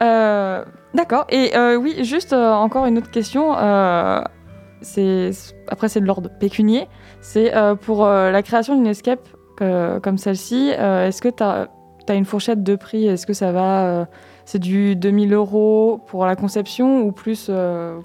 [0.03, 1.27] Euh, D'accord.
[1.29, 3.57] Et euh, oui, juste euh, encore une autre question.
[3.59, 4.23] euh,
[4.81, 5.31] c'est
[5.69, 6.87] après c'est de l'ordre pécunier.
[7.21, 9.27] C'est euh, pour euh, la création d'une escape
[9.59, 10.73] comme celle-ci.
[10.79, 11.69] euh, Est-ce que tu as,
[12.15, 13.07] une fourchette de prix?
[13.07, 14.05] Est-ce que ça va euh,
[14.45, 17.99] C'est du 2000 euros pour la conception ou plus, euh,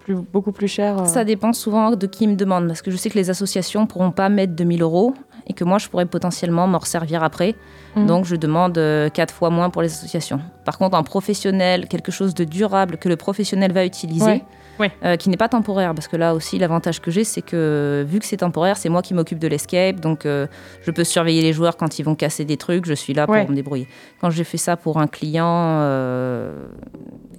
[0.00, 3.10] plus beaucoup plus cher Ça dépend souvent de qui me demande, parce que je sais
[3.10, 5.14] que les associations pourront pas mettre 2000 euros
[5.46, 7.56] et que moi, je pourrais potentiellement m'en resservir après.
[7.96, 8.06] Mhm.
[8.06, 10.40] Donc, je demande euh, quatre fois moins pour les associations.
[10.64, 14.44] Par contre, un professionnel, quelque chose de durable que le professionnel va utiliser, Ouais.
[14.82, 14.90] Ouais.
[15.04, 18.18] euh, qui n'est pas temporaire, parce que là aussi, l'avantage que j'ai, c'est que vu
[18.18, 20.46] que c'est temporaire, c'est moi qui m'occupe de l'escape, donc euh,
[20.82, 23.34] je peux surveiller les joueurs quand ils vont casser des trucs, je suis là pour
[23.36, 23.46] Ouais.
[23.48, 23.86] me débrouiller.
[24.20, 26.66] Quand j'ai fait ça pour un client euh,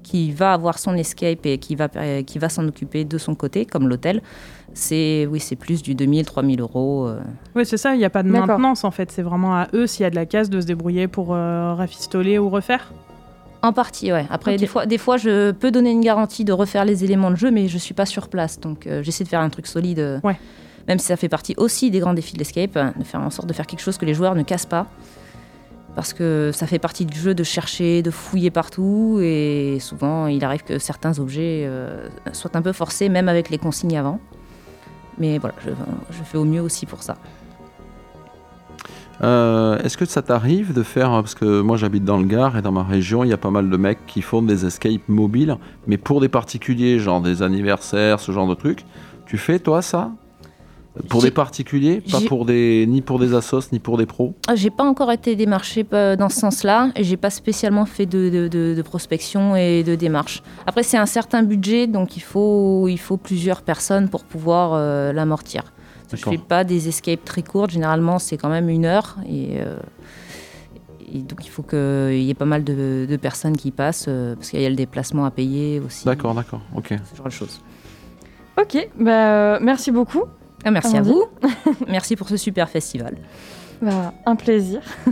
[0.04, 3.36] qui va avoir son escape et qui va, euh, qui va s'en occuper de son
[3.36, 4.22] côté, comme l'hôtel,
[4.74, 7.08] c'est oui, c'est plus du 2000, 3000 euros.
[7.08, 7.20] euh.
[7.56, 9.12] Oui, c'est ça, il n'y a pas de maintenance en fait.
[9.12, 11.74] C'est vraiment à eux, s'il y a de la casse, de se débrouiller pour euh,
[11.76, 12.92] rafistoler ou refaire.
[13.64, 14.26] En partie, ouais.
[14.30, 17.38] Après, des, fois, des fois, je peux donner une garantie de refaire les éléments de
[17.38, 18.60] jeu, mais je suis pas sur place.
[18.60, 20.00] Donc, euh, j'essaie de faire un truc solide.
[20.00, 20.38] euh, Ouais.
[20.90, 23.30] Même si ça fait partie aussi des grands défis de l'escape, hein, de faire en
[23.30, 24.88] sorte de faire quelque chose que les joueurs ne cassent pas.
[25.96, 29.20] Parce que ça fait partie du jeu de chercher, de fouiller partout.
[29.22, 33.58] Et souvent, il arrive que certains objets euh, soient un peu forcés, même avec les
[33.60, 34.20] consignes avant.
[35.20, 35.70] Mais voilà, je,
[36.10, 37.16] je fais au mieux aussi pour ça.
[39.22, 42.62] Euh, Est-ce que ça t'arrive de faire, parce que moi j'habite dans le Gard et
[42.62, 45.58] dans ma région, il y a pas mal de mecs qui font des escapes mobiles,
[45.88, 48.86] mais pour des particuliers, genre des anniversaires, ce genre de trucs.
[49.26, 50.12] Tu fais toi ça?
[51.10, 54.36] Pour des particuliers, pas pour des, ni pour des assos, ni pour des pros?
[54.54, 58.30] J'ai pas encore été démarché euh, dans ce sens-là et j'ai pas spécialement fait de,
[58.30, 60.44] de- de- de prospection et de démarche.
[60.68, 65.12] Après, c'est un certain budget, donc il faut, il faut plusieurs personnes pour pouvoir euh,
[65.14, 65.73] l'amortir.
[66.14, 66.34] Je D'accord.
[66.34, 67.72] fais pas des escapes très courtes.
[67.72, 69.18] Généralement, c'est quand même une heure.
[69.28, 69.78] Et, euh,
[71.12, 74.36] et donc, il faut qu'il y ait pas mal de, de personnes qui passent, euh,
[74.36, 76.06] parce qu'il y a le déplacement à payer aussi.
[76.06, 76.94] D'accord, d'accord, ok.
[77.12, 77.62] Ce genre de choses.
[78.60, 80.24] Ok, bah, euh, merci beaucoup.
[80.64, 81.24] Ah, merci à vous.
[81.88, 83.18] merci pour ce super festival.
[83.82, 84.82] Bah, un plaisir.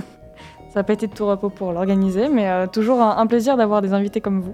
[0.73, 3.57] Ça n'a pas été de tout repos pour l'organiser, mais euh, toujours un, un plaisir
[3.57, 4.53] d'avoir des invités comme vous.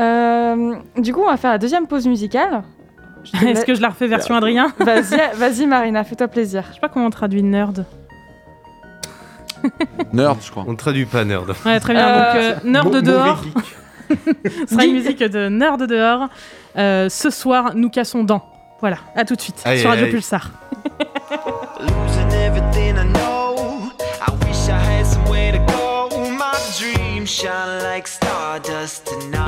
[0.00, 2.62] Euh, du coup, on va faire la deuxième pause musicale.
[3.46, 6.64] Est-ce que je la refais version Adrien Vas-y, vas-y Marina, fais-toi plaisir.
[6.68, 7.84] Je sais pas comment on traduit nerd.
[10.12, 10.64] Nerd, je crois.
[10.66, 11.54] On ne traduit pas nerd.
[11.64, 12.06] Ouais, très bien.
[12.06, 13.42] Donc, euh, nerd Mau- dehors.
[14.44, 16.28] Ce sera une musique de nerd dehors.
[16.76, 18.44] Euh, ce soir, nous cassons dents.
[18.80, 20.08] Voilà, à tout de suite sur Radio.
[20.08, 20.50] Pulsar.
[27.26, 29.43] Shine like stardust tonight.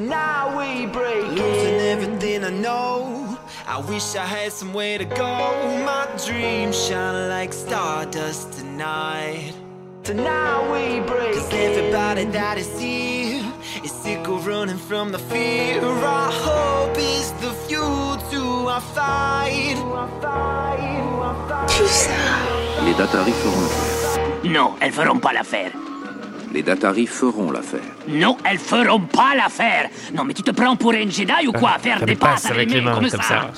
[0.00, 3.36] Tonight we break Losing everything I know.
[3.66, 5.84] I wish I had somewhere to go.
[5.84, 9.52] My dreams shine like stardust tonight.
[10.02, 13.44] Tonight we break Cause everybody that is here
[13.84, 15.84] is sick of running from the fear.
[15.84, 19.76] Our hope is the fuel to our fight.
[22.86, 24.50] Les Datari feront l'affaire.
[24.50, 25.89] Non, elles feront pas l'affaire.
[26.52, 27.80] Les Datari feront l'affaire.
[28.08, 29.88] Non, elles feront pas l'affaire.
[30.14, 31.78] Non, mais tu te prends pour un Jedi ou quoi?
[31.78, 33.50] Faire des passes avec les mains comme, ça.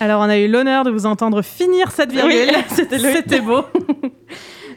[0.00, 2.54] Alors, on a eu l'honneur de vous entendre finir cette virgule.
[2.68, 3.62] C'était C'était beau.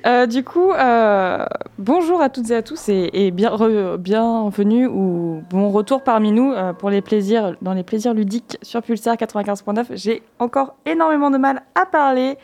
[0.03, 1.45] Euh, du coup, euh,
[1.77, 6.31] bonjour à toutes et à tous et, et bien, re- bienvenue ou bon retour parmi
[6.31, 9.85] nous euh, pour les plaisirs, dans les plaisirs ludiques sur Pulsar 95.9.
[9.91, 12.35] J'ai encore énormément de mal à parler.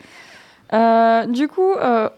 [0.72, 2.08] Euh, du coup, euh,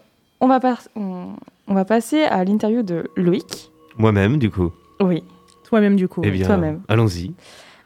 [0.41, 1.29] on, va par- on,
[1.67, 3.71] on va passer à l'interview de Loïc.
[3.97, 4.71] Moi-même, du coup.
[5.01, 5.23] Oui.
[5.63, 6.21] Toi-même, du coup.
[6.23, 6.81] Eh bien, toi-même.
[6.87, 7.33] allons-y.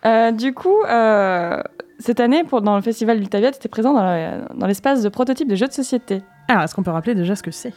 [0.06, 1.62] Euh, du coup, euh,
[2.00, 5.02] cette année, pour, dans le festival du Tavia, tu étais présent dans, la- dans l'espace
[5.04, 6.22] de prototype de jeux de société.
[6.48, 7.74] Alors, est-ce qu'on peut rappeler déjà ce que c'est?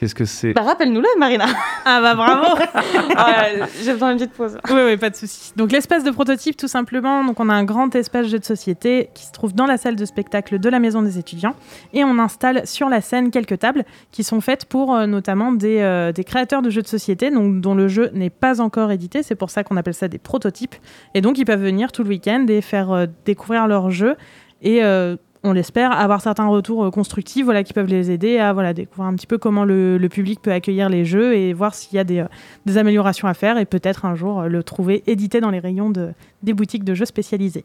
[0.00, 1.44] Qu'est-ce que c'est Bah, rappelle-nous-le, Marina.
[1.84, 2.58] Ah bah bravo
[3.16, 3.44] Ah,
[3.82, 4.56] J'ai besoin d'une petite pause.
[4.70, 5.52] Oui, oui, pas de souci.
[5.56, 7.22] Donc l'espace de prototype, tout simplement.
[7.22, 9.96] Donc on a un grand espace jeu de société qui se trouve dans la salle
[9.96, 11.54] de spectacle de la maison des étudiants,
[11.92, 15.80] et on installe sur la scène quelques tables qui sont faites pour euh, notamment des,
[15.80, 19.22] euh, des créateurs de jeux de société, donc dont le jeu n'est pas encore édité.
[19.22, 20.76] C'est pour ça qu'on appelle ça des prototypes.
[21.14, 24.16] Et donc ils peuvent venir tout le week-end et faire euh, découvrir leur jeu
[24.62, 28.52] et euh, on l'espère, avoir certains retours euh, constructifs voilà, qui peuvent les aider à
[28.52, 31.74] voilà, découvrir un petit peu comment le, le public peut accueillir les jeux et voir
[31.74, 32.26] s'il y a des, euh,
[32.66, 35.90] des améliorations à faire et peut-être un jour euh, le trouver édité dans les rayons
[35.90, 37.64] de, des boutiques de jeux spécialisées.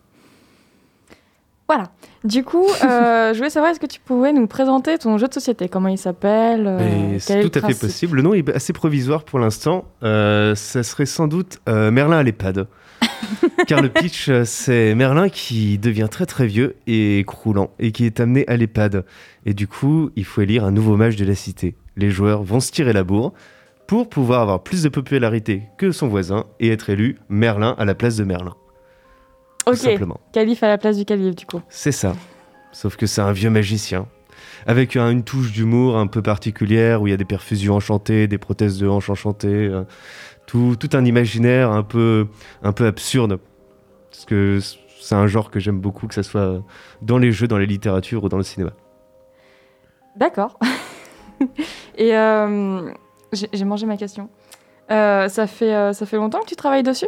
[1.67, 1.89] Voilà.
[2.23, 5.33] Du coup, euh, je voulais savoir, est-ce que tu pouvais nous présenter ton jeu de
[5.33, 5.67] société?
[5.67, 8.17] Comment il s'appelle euh, c'est tout à fait possible.
[8.17, 9.85] Le nom est assez provisoire pour l'instant.
[10.03, 12.67] Euh, ça serait sans doute euh, Merlin à l'EHPAD.
[13.67, 18.05] Car le pitch, euh, c'est Merlin qui devient très très vieux et croulant et qui
[18.05, 19.05] est amené à l'EHPAD.
[19.45, 21.75] Et du coup, il faut élire un nouveau mage de la cité.
[21.97, 23.33] Les joueurs vont se tirer la bourre
[23.87, 27.95] pour pouvoir avoir plus de popularité que son voisin et être élu Merlin à la
[27.95, 28.55] place de Merlin.
[29.67, 30.19] Ok, simplement.
[30.31, 31.61] calife à la place du calife, du coup.
[31.69, 32.15] C'est ça.
[32.71, 34.07] Sauf que c'est un vieux magicien.
[34.67, 38.27] Avec un- une touche d'humour un peu particulière où il y a des perfusions enchantées,
[38.27, 39.83] des prothèses de hanches enchantées, euh,
[40.47, 42.27] tout, tout un imaginaire un peu,
[42.63, 43.39] un peu absurde.
[44.11, 44.59] Parce que
[44.99, 46.63] c'est un genre que j'aime beaucoup, que ce soit
[47.01, 48.71] dans les jeux, dans les littératures ou dans le cinéma.
[50.15, 50.59] D'accord.
[51.97, 52.91] Et euh,
[53.31, 54.29] j'ai mangé ma question.
[54.91, 57.07] Euh, ça, fait, euh, ça fait longtemps que tu travailles dessus?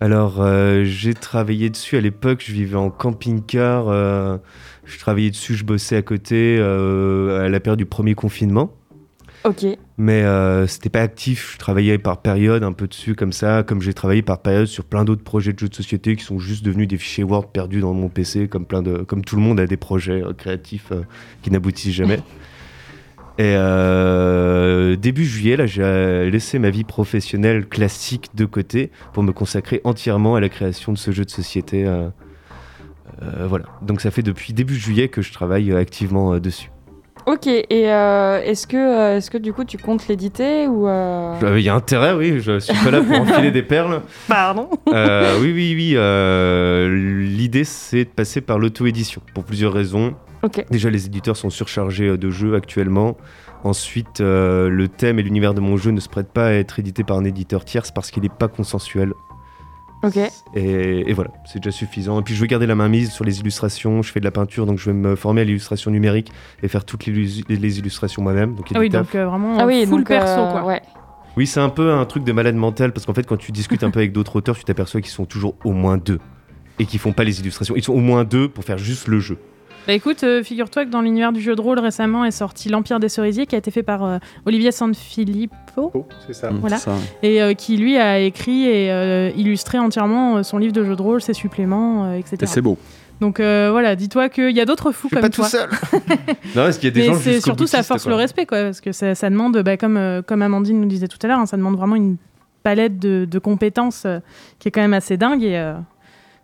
[0.00, 3.88] Alors, euh, j'ai travaillé dessus à l'époque, je vivais en camping-car.
[3.88, 4.36] euh,
[4.84, 8.72] je travaillais dessus, je bossais à côté euh, à la période du premier confinement.
[9.44, 9.66] Ok.
[9.98, 13.82] Mais euh, c'était pas actif, je travaillais par période un peu dessus comme ça, comme
[13.82, 16.64] j'ai travaillé par période sur plein d'autres projets de jeux de société qui sont juste
[16.64, 19.60] devenus des fichiers Word perdus dans mon PC, comme, plein de, comme tout le monde
[19.60, 21.02] a des projets euh, créatifs euh,
[21.42, 22.20] qui n'aboutissent jamais.
[23.36, 29.32] Et euh, début juillet, là, j'ai laissé ma vie professionnelle classique de côté pour me
[29.32, 31.84] consacrer entièrement à la création de ce jeu de société.
[33.20, 33.64] voilà.
[33.82, 36.70] Donc ça fait depuis début juillet que je travaille activement dessus.
[37.26, 40.86] Ok, et euh, est-ce que, euh, est que du coup tu comptes l'éditer ou...
[40.86, 44.02] euh, Euh, Il y a intérêt, oui, je suis pas là pour enfiler des perles.
[44.28, 45.92] Pardon Euh, oui, oui, oui.
[45.96, 50.14] euh, L'idée, c'est de passer par l'auto-édition pour plusieurs raisons.
[50.70, 53.16] Déjà, les éditeurs sont surchargés de jeux actuellement.
[53.62, 56.78] Ensuite, euh, le thème et l'univers de mon jeu ne se prêtent pas à être
[56.78, 59.14] édité par un éditeur tierce parce qu'il n'est pas consensuel.
[60.04, 60.18] Ok.
[60.54, 62.20] Et, et voilà, c'est déjà suffisant.
[62.20, 64.02] Et puis, je veux garder la main mise sur les illustrations.
[64.02, 66.30] Je fais de la peinture, donc je vais me former à l'illustration numérique
[66.62, 68.54] et faire toutes les, illus- les illustrations moi-même.
[68.54, 70.50] Donc, il y a Ah oui, donc euh, vraiment Ah oui, full donc, perso, euh,
[70.52, 70.64] quoi.
[70.64, 70.82] Ouais.
[71.36, 73.82] Oui, c'est un peu un truc de malade mental parce qu'en fait, quand tu discutes
[73.82, 76.20] un peu avec d'autres auteurs, tu t'aperçois qu'ils sont toujours au moins deux
[76.78, 77.74] et qu'ils font pas les illustrations.
[77.76, 79.38] Ils sont au moins deux pour faire juste le jeu.
[79.86, 83.00] Bah écoute, euh, figure-toi que dans l'univers du jeu de rôle récemment est sorti L'Empire
[83.00, 86.50] des Cerisiers qui a été fait par euh, Olivier Sanfilippo Oh, c'est ça.
[86.50, 86.78] Mm, Voilà.
[86.78, 86.96] c'est ça.
[87.22, 90.96] et euh, qui lui a écrit et euh, illustré entièrement euh, son livre de jeu
[90.96, 92.36] de rôle, ses suppléments, euh, etc.
[92.40, 92.78] Et c'est beau.
[93.20, 95.48] Donc euh, voilà, dis-toi qu'il y a d'autres fous Je suis comme pas tout toi.
[95.48, 95.68] seul.
[96.56, 98.10] non, parce qu'il y a des Mais gens c'est surtout ça force quoi.
[98.10, 101.08] le respect, quoi, parce que ça, ça demande, bah, comme, euh, comme Amandine nous disait
[101.08, 102.16] tout à l'heure, hein, ça demande vraiment une
[102.62, 104.18] palette de, de compétences euh,
[104.58, 105.74] qui est quand même assez dingue et euh,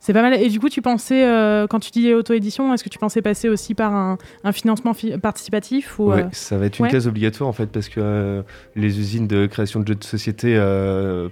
[0.01, 0.35] c'est pas mal.
[0.35, 3.49] Et du coup, tu pensais, euh, quand tu dis auto-édition, est-ce que tu pensais passer
[3.49, 6.91] aussi par un, un financement fi- participatif ou, Ouais, euh, ça va être une ouais.
[6.91, 8.43] case obligatoire en fait parce que euh,
[8.75, 10.57] les usines de création de jeux de société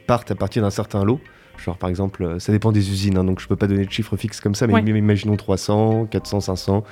[0.07, 1.21] partent à partir d'un certain lot.
[1.65, 4.17] Genre par exemple, ça dépend des usines, hein, donc je peux pas donner de chiffre
[4.17, 4.81] fixe comme ça, mais Ouais.
[4.83, 6.85] im- imaginons 300, 400, 500.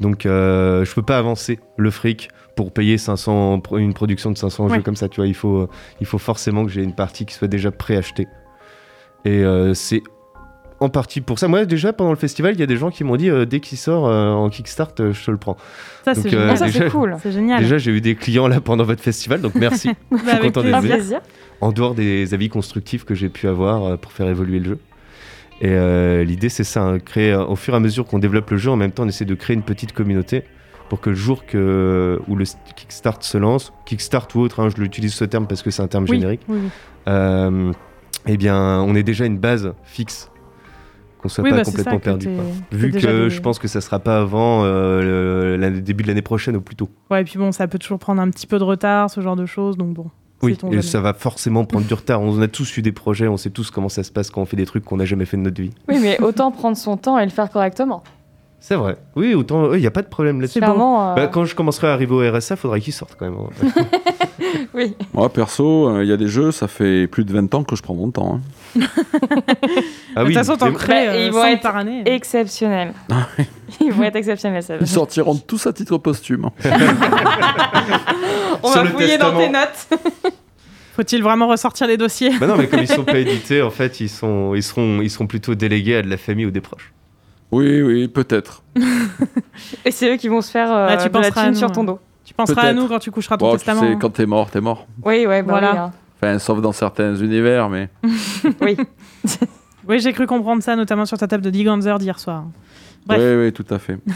[0.00, 4.38] Donc euh, je peux pas avancer le fric pour payer 500, pro- une production de
[4.38, 4.76] 500 Ouais.
[4.76, 5.26] jeux comme ça, tu vois.
[5.26, 5.68] Il faut,
[6.00, 8.26] il faut forcément que j'ai une partie qui soit déjà préachetée.
[9.24, 10.02] Et euh, c'est
[10.80, 11.48] en partie pour ça.
[11.48, 13.60] Moi déjà pendant le festival, il y a des gens qui m'ont dit euh, dès
[13.60, 15.56] qu'il sort euh, en Kickstart, euh, je te le prends.
[16.04, 16.50] Ça, c'est génial.
[16.50, 17.16] Ah, ça c'est cool.
[17.22, 17.62] C'est génial.
[17.62, 19.90] Déjà, j'ai eu des clients là pendant votre festival, donc merci.
[20.10, 21.20] Bah, suis avec content d'être plaisir.
[21.60, 24.78] en dehors des avis constructifs que j'ai pu avoir pour faire évoluer le jeu.
[25.60, 28.70] Et l'idée, c'est ça, hein, créer, au fur et à mesure qu'on développe le jeu,
[28.70, 30.44] en même temps, on essaie de créer une petite communauté
[30.88, 32.44] pour que le jour que, où le
[32.76, 35.88] Kickstart se lance, Kickstart ou autre, hein, je l'utilise ce terme parce que c'est un
[35.88, 36.58] terme Oui, générique, oui,
[38.26, 40.30] eh bien, on ait déjà une base fixe,
[41.18, 42.28] qu'on soit Oui, pas bah, ça, complètement perdu.
[42.28, 42.44] quoi.
[42.72, 46.22] Vu que des- je pense que ça sera pas avant euh, le, début de l'année
[46.22, 46.88] prochaine au plus tôt.
[47.10, 49.36] Ouais, et puis bon, ça peut toujours prendre un petit peu de retard, ce genre
[49.36, 50.06] de choses, donc bon.
[50.42, 50.82] Oui, et jamais.
[50.82, 52.20] ça va forcément prendre du retard.
[52.22, 54.44] On a tous eu des projets, on sait tous comment ça se passe quand on
[54.46, 55.70] fait des trucs qu'on n'a jamais fait de notre vie.
[55.88, 58.04] Oui, mais autant prendre son temps et le faire correctement.
[58.60, 58.96] C'est vrai.
[59.16, 60.54] Oui, autant, il n'y a pas de problème là-dessus.
[60.54, 60.66] C'est bon.
[60.66, 61.10] Clairement.
[61.10, 63.38] euh, Bah, quand je commencerai à arriver au RSA, faudrait qu'il sorte quand même.
[63.38, 63.84] hein.
[64.74, 64.94] Oui.
[65.12, 67.76] Moi, perso, euh, il y a des jeux, ça fait plus de 20 ans que
[67.76, 68.36] je prends mon temps.
[68.36, 68.40] hein.
[70.16, 72.02] ah de toute façon, t'en crées Bah, euh, ils vont 100 être par année.
[72.06, 72.92] Exceptionnel.
[73.80, 74.74] Ils vont être exceptionnels, ça.
[74.80, 76.48] Ils sortiront tous à titre posthume.
[78.62, 79.88] On Sur va le fouiller dans tes notes.
[80.96, 82.36] Faut-il vraiment ressortir les dossiers?
[82.38, 85.10] Bah non, mais comme ils sont pas édités, en fait, ils, sont, ils, seront, ils
[85.10, 86.92] seront plutôt délégués à de la famille ou des proches.
[87.52, 88.62] Oui, oui, peut-être.
[89.84, 91.52] Et c'est eux qui vont se faire euh, Ah, tu de la penseras à thune
[91.52, 91.98] nous, sur ton dos.
[92.24, 93.80] Tu penseras à nous quand tu coucheras ton Bon, tu testament.
[93.82, 94.86] sais, quand t'es mort, t'es mort.
[95.04, 95.72] Oui, ouais, bah Voilà.
[95.72, 95.92] oui, hein.
[96.20, 97.88] Enfin, sauf dans certains univers, mais.
[98.60, 98.76] Oui.
[99.88, 102.44] Oui, j'ai cru comprendre ça, notamment sur ta table de Diganzer d'hier soir.
[103.06, 103.18] Bref.
[103.22, 103.96] Oui, oui, tout à fait.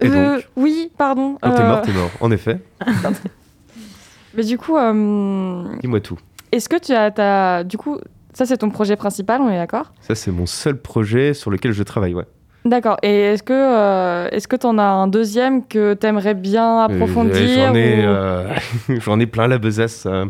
[0.00, 1.36] Et Euh, donc oui, pardon.
[1.42, 2.10] Quand t'es euh, mort, t'es mort.
[2.20, 2.58] En effet,
[4.34, 6.16] Mais du coup, euh, dis-moi tout.
[6.52, 7.98] est-ce que tu as, t'as- du coup,
[8.32, 9.92] Ça, c'est ton projet principal, on est d'accord?
[10.02, 12.26] Ça, c'est mon seul projet sur lequel je travaille, ouais.
[12.66, 12.96] D'accord.
[13.02, 16.80] Et est-ce que euh, est-ce que tu en as un deuxième que tu aimerais bien
[16.80, 17.34] approfondir
[17.68, 18.48] J'en ai, ou- euh,
[19.04, 20.04] j'en ai plein la besace.
[20.06, 20.26] euh,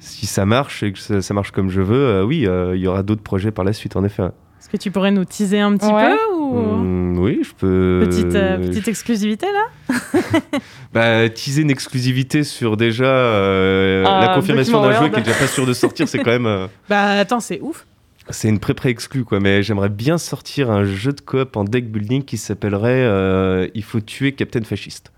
[0.00, 2.80] si ça marche et que ça, ça marche comme je veux, euh, oui, euh, il
[2.82, 4.22] y aura d'autres projets par la suite, en effet.
[4.60, 6.10] Est-ce que tu pourrais nous teaser un petit Ouais.
[6.10, 8.00] peu ou Mm, oui, je peux.
[8.06, 9.94] petite, euh, petite exclusivité là
[10.92, 15.36] Bah, teaser une exclusivité sur déjà euh, Ah, la confirmation d'un jeu qui est déjà
[15.38, 16.46] pas sûr de sortir, c'est quand même.
[16.46, 17.86] euh, Bah attends, c'est ouf.
[18.30, 19.40] C'est une pré-pré exclue, quoi.
[19.40, 23.82] Mais j'aimerais bien sortir un jeu de coop en deck building qui s'appellerait euh, Il
[23.84, 25.12] faut tuer Captain Fasciste.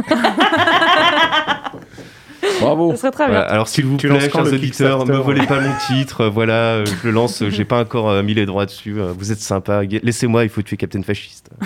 [2.61, 2.93] Bravo.
[2.93, 3.35] Ce serait très bien.
[3.35, 6.23] Voilà, alors s'il vous tu plaît, chers auditeurs, ne Kickstarter volez pas mon titre.
[6.23, 7.43] euh, voilà, euh, je le lance.
[7.49, 8.99] J'ai pas encore euh, mis les droits dessus.
[9.01, 9.83] euh, Vous êtes sympa.
[9.85, 10.45] Laissez-moi.
[10.45, 11.51] Il faut tuer Captain Fasciste.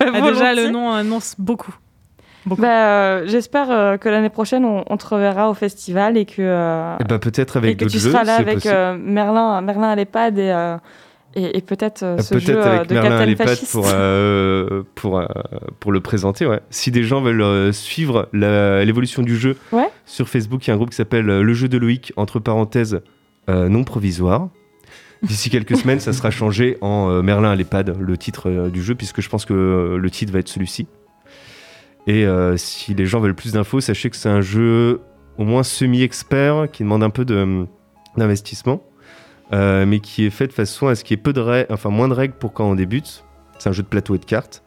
[0.00, 1.74] Ah, déjà, le nom annonce beaucoup.
[2.56, 2.66] Bah,
[3.18, 6.96] euh, J'espère euh, que l'année prochaine, on, on te reverra au festival et que, euh,
[7.00, 8.10] Et bah peut-être et avec que tu jeux.
[8.10, 10.76] seras là avec Merlin, Merlin à l'EHPAD et,
[11.34, 13.72] et, et peut-être euh, ce jeu Peut-être euh, avec de Merlin à Captain Fasciste.
[13.72, 15.22] pour, euh, pour,
[15.80, 16.46] pour le présenter.
[16.46, 16.60] Ouais.
[16.70, 19.88] Si des gens veulent suivre l'évolution du jeu, Ouais.
[20.06, 23.00] sur Facebook, il y a un groupe qui s'appelle Le jeu de Loïc, entre parenthèses,
[23.48, 24.48] non provisoire.
[25.22, 29.20] D'ici quelques semaines, ça sera changé en Merlin à l'EHPAD, le titre du jeu, puisque
[29.20, 30.86] je pense que le titre va être celui-ci.
[32.08, 35.00] Et euh, si les gens veulent plus d'infos, sachez que c'est un jeu
[35.36, 37.66] au moins semi-expert qui demande un peu de-
[38.16, 38.82] d'investissement,
[39.52, 41.72] euh, mais qui est fait de façon à ce qu'il y ait peu de règles,
[41.72, 43.24] enfin moins de règles pour quand on débute.
[43.58, 44.62] C'est un jeu de plateau et de cartes.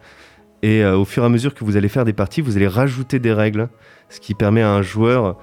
[0.62, 2.68] Et euh, au fur et à mesure que vous allez faire des parties, vous allez
[2.68, 3.70] rajouter des règles,
[4.10, 5.38] ce qui permet à un joueur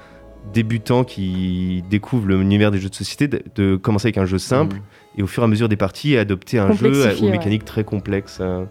[0.53, 4.77] débutant qui découvre l'univers des jeux de société de, de commencer avec un jeu simple
[5.17, 7.31] et au fur et à mesure des parties adopter un jeu aux ouais.
[7.33, 8.39] mécaniques très complexes.
[8.41, 8.65] euh.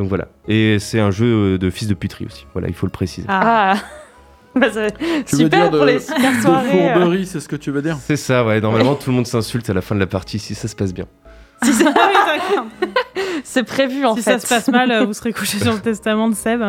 [0.00, 0.28] Donc voilà.
[0.48, 2.46] Et c'est un jeu euh, de fils de puterie aussi.
[2.54, 3.26] Voilà, il faut le préciser.
[3.28, 3.74] Ah,
[4.54, 4.94] Bah, c'est
[5.26, 6.88] Tu veux super dire de, pour les super de soirées.
[6.88, 6.94] euh.
[6.94, 7.98] fourberie, c'est ce que tu veux dire?
[8.00, 8.62] C'est ça, ouais.
[8.62, 10.94] Normalement, tout le monde s'insulte à la fin de la partie si ça se passe
[10.94, 11.04] bien.
[11.62, 12.64] Si c'est- Ah
[13.44, 14.32] c'est prévu en si fait.
[14.32, 16.62] ça se passe mal, euh, vous serez couché sur le testament de Seb.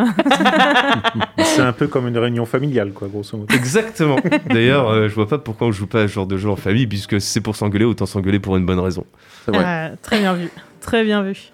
[1.46, 3.54] C'est un peu comme une réunion familiale, quoi, grosso modo.
[3.56, 4.18] Exactement.
[4.50, 6.58] D'ailleurs, euh, je vois pas pourquoi on joue pas à ce genre de jeu en
[6.58, 9.06] famille, puisque si c'est pour s'engueuler, autant s'engueuler pour une bonne raison.
[9.46, 9.64] C'est vrai.
[9.66, 10.50] Ah, très bien vu.
[10.82, 11.52] Très bien vu.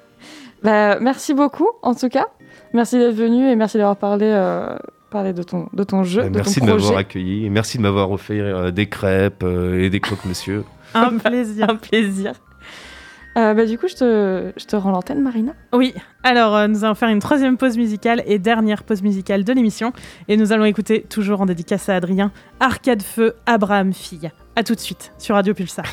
[0.63, 2.27] Bah, merci beaucoup en tout cas.
[2.73, 4.75] Merci d'être venu et merci d'avoir parlé, euh,
[5.09, 7.83] parlé de, ton, de ton jeu, de merci ton de m'avoir accueilli et merci de
[7.83, 10.63] m'avoir offert euh, des crêpes euh, et des croque-monsieur.
[10.93, 11.69] Un plaisir.
[11.69, 12.33] Un plaisir.
[13.37, 15.53] Euh, bah, du coup, je te, je te rends l'antenne, Marina.
[15.71, 15.93] Oui,
[16.23, 19.93] alors euh, nous allons faire une troisième pause musicale et dernière pause musicale de l'émission.
[20.27, 24.31] Et nous allons écouter, toujours en dédicace à Adrien, Arcade Feu, Abraham Fille.
[24.55, 25.85] A tout de suite sur Radio Pulsar.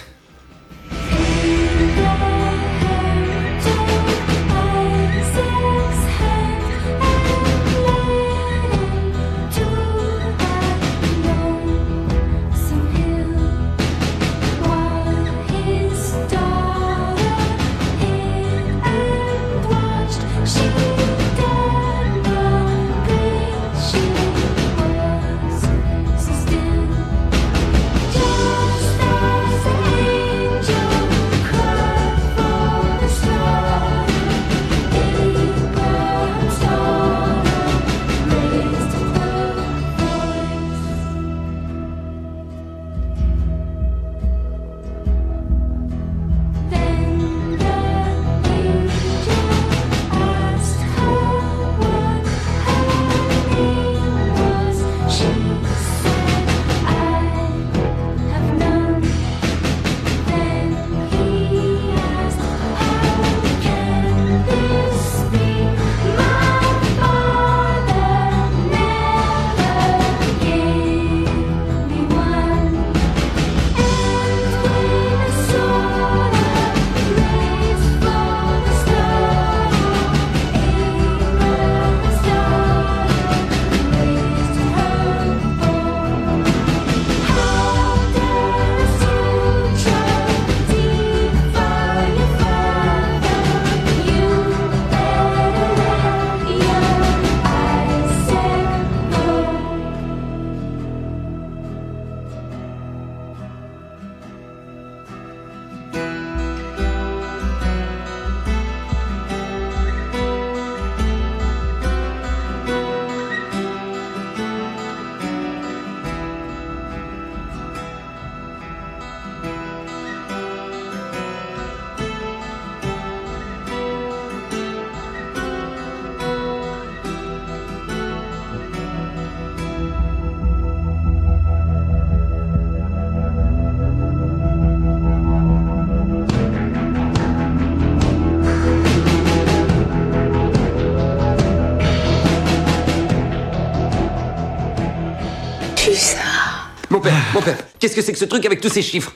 [147.85, 149.13] Qu'est-ce que c'est que ce truc avec tous ces chiffres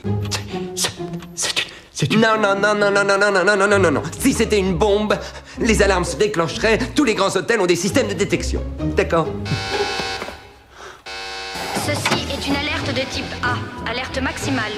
[2.11, 4.03] Non, non, non, non, non, non, non, non, non, non, non, non, non.
[4.19, 5.15] Si c'était une bombe,
[5.59, 6.77] les alarmes se déclencheraient.
[6.95, 8.61] Tous les grands hôtels ont des systèmes de détection.
[8.95, 9.27] D'accord
[11.83, 14.73] Ceci est une alerte de type A, alerte maximale.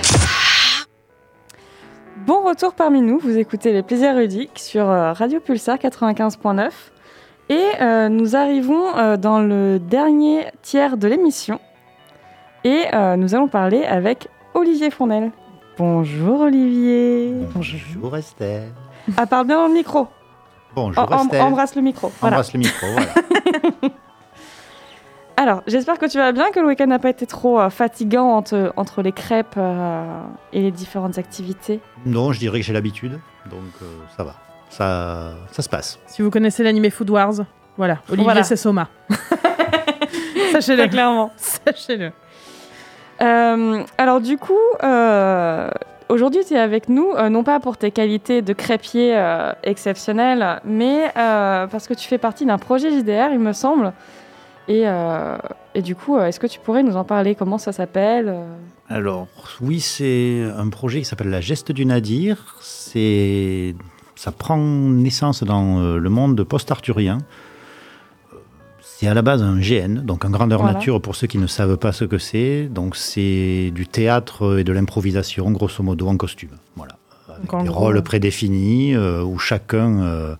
[2.25, 6.69] Bon retour parmi nous, vous écoutez les plaisirs ludiques sur euh, Radio Pulsar 95.9
[7.49, 11.59] et euh, nous arrivons euh, dans le dernier tiers de l'émission
[12.63, 15.31] et euh, nous allons parler avec Olivier Fournel.
[15.77, 17.33] Bonjour Olivier.
[17.55, 18.63] Bonjour Esther.
[19.17, 20.07] Ah, parle bien dans le micro.
[20.75, 21.45] Bonjour Esther.
[21.45, 22.11] embrasse le micro.
[22.19, 22.35] voilà.
[22.37, 23.91] Embrasse le micro, voilà.
[25.37, 28.27] Alors, j'espère que tu vas bien, que le week-end n'a pas été trop euh, fatigant
[28.29, 30.21] entre, entre les crêpes euh,
[30.53, 31.79] et les différentes activités.
[32.05, 33.85] non, je dirais que j'ai l'habitude, donc euh,
[34.15, 34.35] ça va.
[34.69, 35.99] Ça, ça se passe.
[36.05, 37.33] Si vous connaissez l'animé Food Wars,
[37.75, 38.43] voilà, Olivier Voilà.
[38.43, 38.87] c'est Soma.
[40.51, 40.87] Sachez-le.
[40.87, 41.31] Clairement.
[41.35, 42.11] Sachez-le.
[43.21, 44.53] Euh, alors du coup,
[44.83, 45.69] euh,
[46.09, 49.17] aujourd'hui tu es avec nous, euh, non pas pour tes qualités de crêpier
[49.63, 53.93] exceptionnelles, mais parce que tu fais partie d'un projet JDR, il me semble.
[54.67, 54.85] Et,
[55.75, 57.35] et du coup, est-ce que tu pourrais nous en parler?
[57.35, 58.33] Comment ça s'appelle
[58.89, 59.27] Alors,
[59.59, 62.55] oui, c'est un projet qui s'appelle La Geste du Nadir.
[62.61, 63.75] C'est,
[64.15, 67.17] ça prend naissance dans le monde post-arthurien.
[69.01, 70.75] C'est à la base un GN, donc un grandeur Voilà.
[70.75, 72.67] nature pour ceux qui ne savent pas ce que c'est.
[72.67, 76.51] Donc, c'est du théâtre et de l'improvisation, grosso modo, en costume.
[76.75, 76.99] Voilà.
[77.49, 80.35] En Des gros, rôles prédéfinis euh, où chacun euh,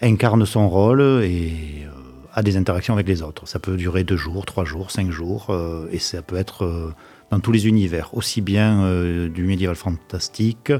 [0.00, 1.90] incarne son rôle et euh,
[2.32, 3.48] a des interactions avec les autres.
[3.48, 5.48] Ça peut durer deux jours, trois jours, cinq jours,
[5.90, 6.92] et ça peut être
[7.32, 8.88] dans tous les univers, aussi bien
[9.28, 10.72] du médiéval fantastique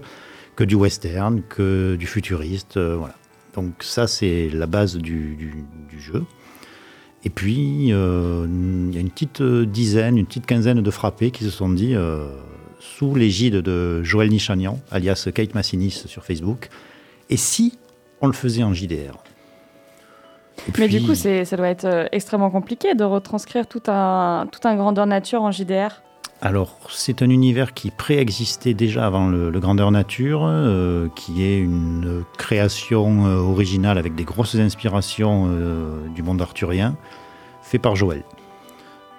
[0.54, 2.78] que du western, que du futuriste.
[2.78, 3.14] voilà.
[3.56, 6.22] Donc ça, c'est la base du, du- du jeu.
[7.24, 11.44] Et puis, euh, il y a une petite dizaine, une petite quinzaine de frappés qui
[11.44, 12.26] se sont dit, euh,
[12.78, 16.70] sous l'égide de Joël Nichanian, alias Kate Massinis sur Facebook,
[17.28, 17.78] et si
[18.22, 19.22] on le faisait en JDR
[20.68, 24.66] Et Mais du coup, ça doit être euh, extrêmement compliqué de retranscrire tout un, tout
[24.66, 26.02] un grandeur nature en JDR.
[26.42, 31.58] Alors, c'est un univers qui préexistait déjà avant le, le Grandeur Nature, euh, qui est
[31.58, 36.96] une création euh, originale avec des grosses inspirations euh, du monde arthurien,
[37.62, 38.22] fait par Joël.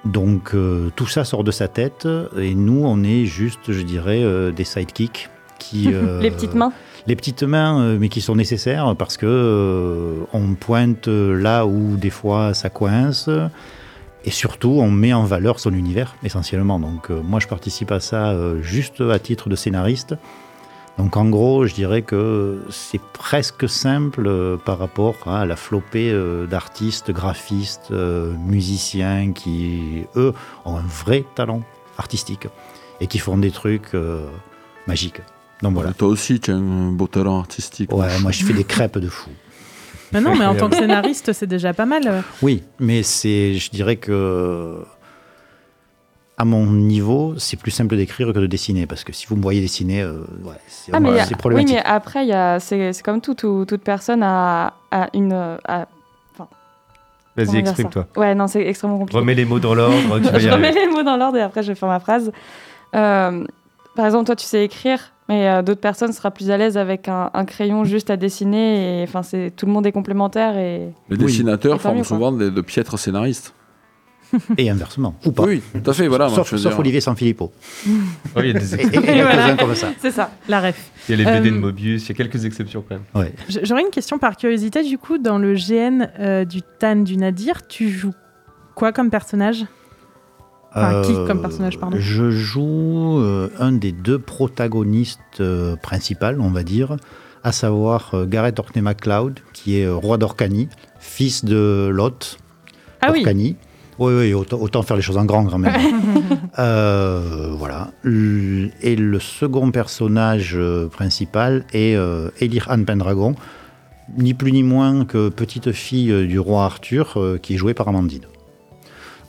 [0.03, 0.55] Donc,
[0.95, 5.29] tout ça sort de sa tête, et nous, on est juste, je dirais, des sidekicks
[5.59, 5.89] qui...
[6.21, 6.73] Les petites mains.
[7.05, 12.55] les petites mains, mais qui sont nécessaires parce que on pointe là où des fois
[12.55, 13.29] ça coince.
[14.23, 16.79] Et surtout, on met en valeur son univers essentiellement.
[16.79, 20.15] Donc, euh, moi, je participe à ça euh, juste à titre de scénariste.
[20.97, 26.15] Donc, en gros, je dirais que c'est presque simple euh, par rapport à la flopée
[26.49, 30.33] d'artistes, graphistes, musiciens qui, eux,
[30.65, 31.63] ont un vrai talent
[31.97, 32.47] artistique
[32.99, 33.95] et qui font des trucs
[34.85, 35.21] magiques.
[35.61, 35.93] Donc voilà.
[35.93, 37.91] Toi aussi, tu as un beau talent artistique.
[37.93, 39.29] Ouais, moi je fais des crêpes de fou.
[40.13, 42.23] Mais non, mais en tant que scénariste, c'est déjà pas mal.
[42.41, 44.83] Oui, mais c'est, je dirais que
[46.37, 49.41] à mon niveau, c'est plus simple d'écrire que de dessiner parce que si vous me
[49.43, 51.75] voyez dessiner, euh, ouais, c'est Ah, c'est oui, problématique.
[51.75, 55.33] mais après, il y a- c'est c'est comme tout, tout- toute personne a, a une.
[55.33, 55.87] a-
[56.33, 56.47] enfin,
[57.37, 58.07] Vas-y, exprime-toi.
[58.17, 59.19] Ouais, non, c'est extrêmement compliqué.
[59.19, 60.85] Remets les mots dans l'ordre, tu vas y je remets arriver.
[60.87, 62.31] les mots dans l'ordre et après je vais faire ma phrase.
[62.95, 63.43] Euh,
[63.95, 67.07] par exemple, toi, tu sais écrire, mais euh, d'autres personnes sera plus à l'aise avec
[67.07, 68.99] un, un crayon juste à dessiner.
[68.99, 70.89] Et enfin, c'est tout le monde est complémentaire et.
[71.09, 73.53] Les Et dessinateurs mieux, forment souvent des- de piètres scénaristes.
[74.57, 75.43] Et inversement, ou pas.
[75.43, 76.29] Oui, tout à fait, voilà.
[76.29, 77.51] sauf sauf dire- Olivier Sanfilippo.
[78.37, 79.89] Oui, il y a des Et- et- et quelques-uns comme ça.
[79.99, 80.31] C'est ça.
[80.47, 80.89] La ref.
[81.09, 83.03] Il y a les BD de Euh, Mobius, il y a quelques exceptions quand même.
[83.13, 83.33] Ouais.
[83.63, 87.67] J'aurais une question par curiosité, du coup, dans le GN euh, du Tan du Nadir,
[87.67, 88.13] tu joues
[88.73, 89.65] quoi comme personnage?
[90.73, 96.27] Enfin, qui comme personnage, pardon Euh, Je joue euh, un des deux protagonistes euh, principaux,
[96.39, 96.95] on va dire,
[97.43, 100.69] à savoir euh, Gareth Orkney MacLeod, qui est euh, roi d'Orcanie,
[100.99, 102.37] fils de Lot
[103.01, 103.19] Ah oui.
[103.19, 103.55] d'Orcanie.
[103.99, 105.73] Oui, oui, autant, autant faire les choses en grand, quand même.
[106.59, 107.91] Euh, voilà.
[108.03, 113.35] Et le second personnage euh, principal est euh, Elir Anne Pendragon,
[114.17, 117.73] ni plus ni moins que petite fille euh, du roi Arthur, euh, qui est jouée
[117.73, 118.25] par Amandine.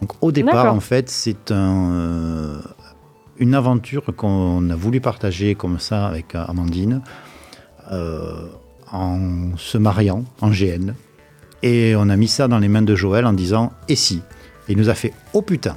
[0.02, 2.58] Donc au départ, en fait, c'est un, euh,
[3.38, 7.02] une aventure qu'on a voulu partager comme ça avec euh, Amandine,
[7.92, 8.48] euh,
[8.90, 10.94] en se mariant en GN.
[11.62, 14.22] Et on a mis ça dans les mains de Joël en disant «et si?»
[14.68, 15.76] Et il nous a fait «oh putain!»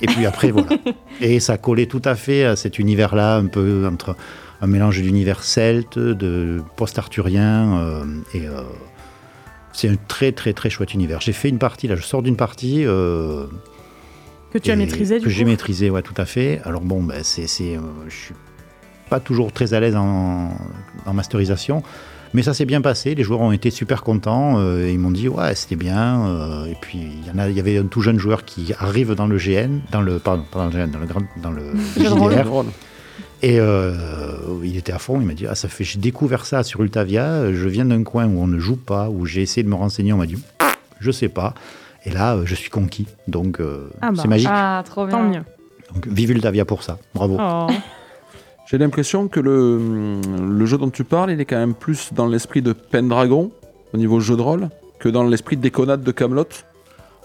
[0.00, 0.68] Et puis après, voilà.
[1.20, 4.14] Et ça collait tout à fait à cet univers-là, un peu entre
[4.60, 7.78] un mélange d'univers celte, de post-arthurien.
[7.78, 8.42] euh, et
[9.76, 11.20] c'est un très, très, très chouette univers.
[11.20, 12.84] J'ai fait une partie, là, je sors d'une partie.
[12.86, 13.46] euh,
[14.52, 16.60] Que tu as Et maîtrisé, du Que j'ai maîtrisé, ouais, tout à fait.
[16.64, 18.34] Alors bon, ben, c'est, c'est, euh, je suis
[19.10, 20.50] pas toujours très à l'aise en,
[21.04, 21.82] en masterisation,
[22.34, 23.14] mais ça s'est bien passé.
[23.14, 24.58] Les joueurs ont été super contents.
[24.58, 26.26] euh, ils m'ont dit ouais, c'était bien.
[26.26, 28.72] euh, et puis il y en a, il y avait un tout jeune joueur qui
[28.78, 31.50] arrive dans le GN, dans le pardon, pas dans le GN, dans le grand, dans
[31.50, 31.62] le.
[31.96, 32.64] JDR.
[33.42, 33.92] Et euh,
[34.64, 37.52] il était à fond, il m'a dit ah, ça fait, j'ai découvert ça sur Ultavia,
[37.52, 40.12] je viens d'un coin où on ne joue pas, où j'ai essayé de me renseigner,
[40.12, 40.38] on m'a dit
[41.00, 41.54] je sais pas.
[42.04, 44.18] Et là, euh, je suis conquis, donc euh, Ah bah.
[44.22, 44.48] c'est magique.
[44.50, 45.16] Ah, trop bien.
[45.16, 45.42] Tant mieux.
[45.92, 47.36] Donc, vive Ultavia pour ça, bravo.
[47.40, 47.66] Oh.
[48.70, 52.26] J'ai l'impression que le, le jeu dont tu parles, il est quand même plus dans
[52.26, 53.52] l'esprit de Pendragon,
[53.94, 54.68] au niveau jeu de rôle,
[54.98, 56.48] que dans l'esprit de Déconnade de Camelot.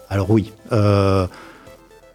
[0.08, 1.26] Alors oui, euh,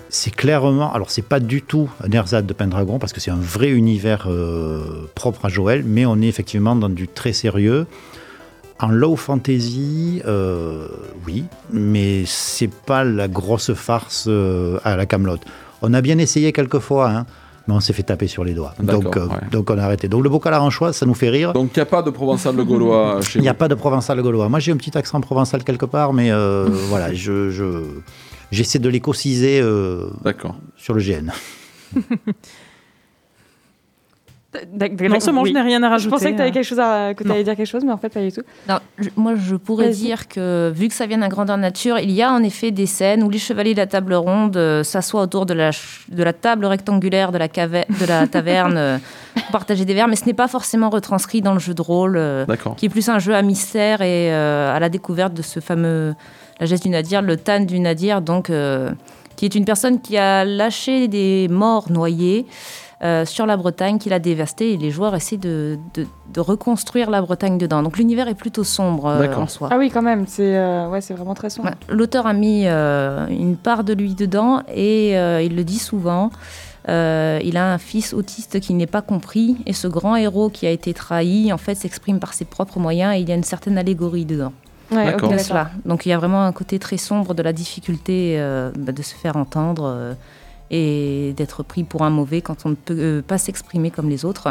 [0.10, 3.40] c'est clairement, alors c'est pas du tout un Erzad de Pendragon parce que c'est un
[3.40, 7.86] vrai univers euh, propre à Joël, mais on est effectivement dans du très sérieux.
[8.80, 10.88] En low fantasy, euh,
[11.26, 15.38] oui, mais c'est pas la grosse farce euh, à la Camelot.
[15.82, 17.26] On a bien essayé quelques fois, hein,
[17.68, 18.76] mais on s'est fait taper sur les doigts.
[18.80, 19.22] Donc, ouais.
[19.52, 20.08] donc on a arrêté.
[20.08, 21.54] Donc le bocal aranchois, ça nous fait rire.
[21.54, 23.76] Donc il n'y a pas de provençal de gaulois chez Il n'y a pas de
[23.76, 24.48] provençal gaulois.
[24.48, 26.32] Moi, j'ai un petit accent provençal quelque part, mais
[26.90, 27.82] voilà, je, je-
[28.52, 30.10] j'essaie de l'écociser euh,
[30.78, 31.32] sur le GN.
[35.10, 36.54] Non seulement je n'ai rien à Je rajouter, pensais que tu avais euh.
[36.54, 38.42] quelque chose à, que allais dire quelque chose, mais en fait pas du tout.
[38.68, 42.10] Non, je- moi, je pourrais dire que, vu que ça vient d'un grandeur nature, il
[42.10, 45.22] y a en effet des scènes où les chevaliers de la table ronde euh, s'assoient
[45.22, 48.98] autour de la, ch- de la table rectangulaire de la, cave- de la taverne euh,
[49.36, 52.16] pour partager des verres, mais ce n'est pas forcément retranscrit dans le jeu de rôle,
[52.18, 52.76] euh, D'accord.
[52.78, 56.16] qui est plus un jeu à mystère et euh, à la découverte de ce fameux,
[56.60, 58.92] la geste du nadir, le tan du nadir, donc, euh,
[59.36, 62.46] qui est une personne qui a lâché des morts noyés.
[63.04, 67.12] euh, sur la Bretagne, qu'il a dévastée, et les joueurs essaient de, de- de reconstruire
[67.12, 67.84] la Bretagne dedans.
[67.84, 69.70] Donc l'univers est plutôt sombre euh, en soi.
[69.72, 71.70] Ah oui, quand même, c'est euh, ouais, c'est vraiment très sombre.
[71.90, 76.32] L'auteur a mis euh, une part de lui dedans et euh, il le dit souvent.
[76.90, 80.66] euh, il a un fils autiste qui n'est pas compris et ce grand héros qui
[80.66, 83.44] a été trahi en fait s'exprime par ses propres moyens et il y a une
[83.44, 84.54] certaine allégorie dedans.
[84.92, 85.40] Ouais, ok, de d'accord.
[85.40, 85.72] cela.
[85.86, 89.02] Donc il y a vraiment un côté très sombre de la difficulté euh, bah, de
[89.02, 90.14] se faire entendre euh,
[90.72, 94.26] et d'être pris pour un mauvais quand on ne peut euh, pas s'exprimer comme les
[94.26, 94.50] autres.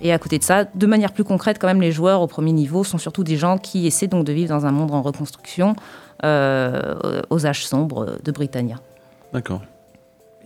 [0.00, 2.52] Et à côté de ça, de manière plus concrète, quand même, les joueurs au premier
[2.52, 5.74] niveau sont surtout des gens qui essaient donc de vivre dans un monde en reconstruction
[6.24, 8.76] euh, aux âges sombres de Britannia.
[9.32, 9.62] D'accord.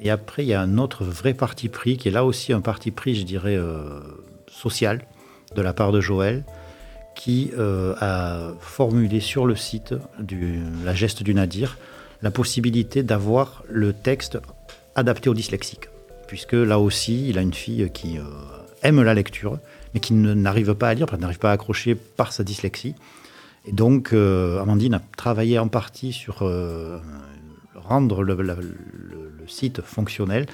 [0.01, 2.61] Et après, il y a un autre vrai parti pris, qui est là aussi un
[2.61, 4.01] parti pris, je dirais, euh,
[4.51, 5.03] social,
[5.55, 6.45] de la part de Joël,
[7.21, 11.77] qui euh, a formulé sur le site du La Geste du Nadir
[12.23, 14.39] la possibilité d'avoir le texte
[14.95, 15.91] adapté aux dyslexiques.
[16.29, 18.23] Puisque là aussi, il a une fille qui euh,
[18.83, 19.59] aime la lecture,
[19.93, 22.95] mais qui n'arrive pas à lire, n'arrive pas à accrocher par sa dyslexie.
[23.67, 26.39] Et donc, euh, Amandine a travaillé en partie sur
[27.75, 28.57] rendre le
[29.47, 30.47] site fonctionnel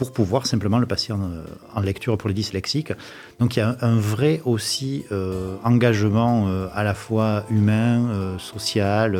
[0.00, 1.44] pour pouvoir simplement le passer en, euh,
[1.74, 2.94] en lecture pour les dyslexiques.
[3.38, 8.08] Donc il y a un, un vrai aussi euh, engagement euh, à la fois humain,
[8.08, 9.14] euh, social,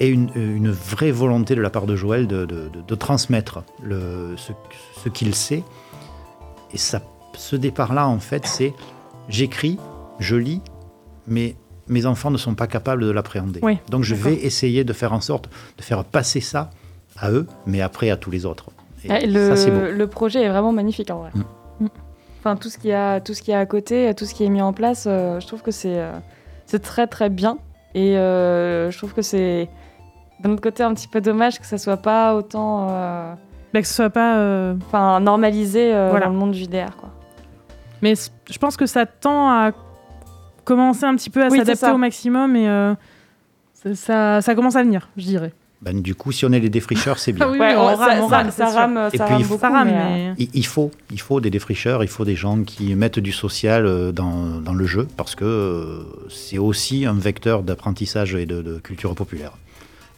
[0.00, 3.62] et une, une vraie volonté de la part de Joël de, de- de- de transmettre
[3.80, 4.50] le, ce,
[5.04, 5.62] ce qu'il sait.
[6.74, 7.00] Et ça,
[7.36, 8.74] ce départ-là, en fait, c'est
[9.28, 9.78] j'écris,
[10.18, 10.60] je lis,
[11.28, 11.54] mais
[11.86, 13.60] mes enfants ne sont pas capables de l'appréhender.
[13.62, 15.48] Oui, Donc je vais essayer de faire en sorte
[15.78, 16.70] de faire passer ça
[17.18, 18.66] à eux, mais après à tous les autres.
[19.06, 19.90] Et Ouais, le, ça, c'est beau.
[19.92, 21.30] le projet est vraiment magnifique en vrai.
[21.80, 21.86] Mm.
[22.40, 24.34] Enfin, tout ce qu'il y a, tout ce qu'il y a à côté, tout ce
[24.34, 26.12] qui est mis en place, euh, je trouve que c'est, euh,
[26.66, 27.58] c'est très très bien.
[27.94, 29.68] Et euh, je trouve que c'est,
[30.40, 33.32] d'un autre côté, un petit peu dommage que ça soit pas autant, euh,
[33.74, 34.36] Bah, que ce soit pas.
[34.36, 36.26] euh, enfin, normalisé euh, Voilà.
[36.26, 37.08] dans le monde du JDR, quoi.
[38.02, 39.72] Mais c- je pense que ça tend à
[40.64, 42.94] commencer un petit peu à Oui, s'adapter au maximum et euh,
[43.74, 45.52] ça, ça, ça commence à venir, je dirais.
[45.82, 47.46] Ben, du coup, si on est les défricheurs, c'est bien.
[47.46, 48.80] Ah oui, Ouais, on on- rame, ça- on rame, ça c'est sûr.
[48.80, 50.90] rame, Et ça puis, rame il faut- beaucoup, Ça rame, mais, euh, Il, il faut,
[51.12, 54.72] il faut des défricheurs, il faut des gens qui mettent du social euh, dans, dans
[54.74, 59.52] le jeu, parce que euh, c'est aussi un vecteur d'apprentissage et de, de culture populaire.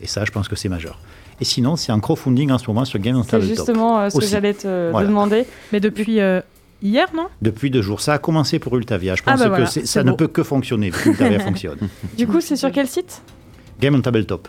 [0.01, 0.99] Et ça, je pense que c'est majeur.
[1.41, 4.19] Et sinon, c'est un crowdfunding en ce moment sur Game on c'est justement euh, ce
[4.19, 5.09] que j'allais te Voilà.
[5.09, 5.45] demander.
[5.73, 6.41] Mais depuis euh,
[6.83, 7.27] hier, non?
[7.43, 8.01] Depuis deux jours.
[8.01, 9.17] Ça a commencé pour Ultavia.
[9.17, 11.79] Je Ah pense bah que voilà, ça ne peut que fonctionner, vu qu'Ultavia fonctionne.
[12.17, 13.23] Du coup, c'est sur quel site?
[13.81, 14.49] Game on Tabletop.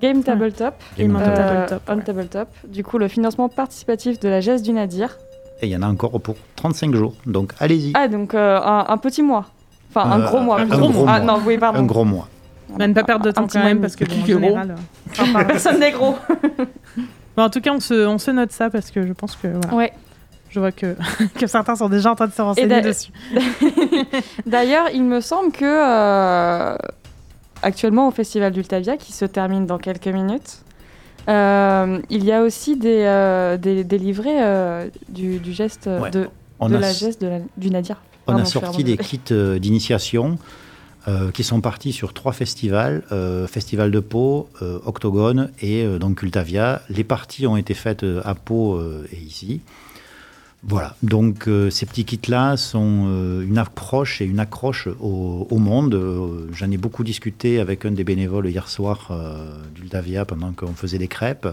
[0.00, 0.74] Game Tabletop.
[0.96, 1.34] Game on Euh,
[1.66, 2.48] Tabletop, on Tabletop.
[2.68, 5.16] Du coup, le financement participatif de la geste du Nadir.
[5.60, 7.14] Et il y en a encore pour 35 jours.
[7.26, 7.92] Donc allez-y.
[7.94, 9.46] Ah, donc euh, un, un petit mois.
[9.94, 10.60] Enfin, un Euh, gros mois.
[10.60, 10.88] un plutôt.
[10.90, 11.38] gros Ah mois.
[11.38, 11.80] non, oui, pardon.
[11.80, 12.28] Un gros mois.
[12.76, 14.70] Bah, ne pas perdre de temps quand même, parce que bon, en gros général.
[14.72, 15.44] euh, enfin.
[15.48, 16.16] Personne n'est gros.
[17.36, 19.48] Bon, en tout cas, on se, on se note ça parce que je pense que
[19.48, 19.92] voilà, Ouais.
[20.50, 20.94] je vois que,
[21.38, 23.10] que certains sont déjà en train de se renseigner dessus.
[24.46, 26.76] D'ailleurs, il me semble que euh,
[27.62, 30.62] actuellement au Festival d'Ultavia, qui se termine dans quelques minutes,
[31.28, 36.10] Euh, il y a aussi des, euh, des, des livrets euh, du, du geste Ouais.
[36.10, 36.28] de,
[36.58, 38.00] On de a la geste de la- du Nadir.
[38.26, 40.38] On a sorti des kits euh, d'initiation
[41.06, 43.02] euh, qui sont partis sur trois festivals,
[43.46, 44.48] Festival de Pau,
[44.86, 46.80] Octogone et donc Cultavia.
[46.88, 48.80] Les parties ont été faites à Pau
[49.12, 49.60] et ici.
[50.64, 55.58] Voilà, donc euh, ces petits kits-là sont euh, une approche et une accroche au, au
[55.58, 55.94] monde.
[55.94, 59.12] Euh, J'en ai beaucoup discuté avec un des bénévoles hier soir
[59.74, 61.46] d'Ultavia pendant qu'on faisait des crêpes.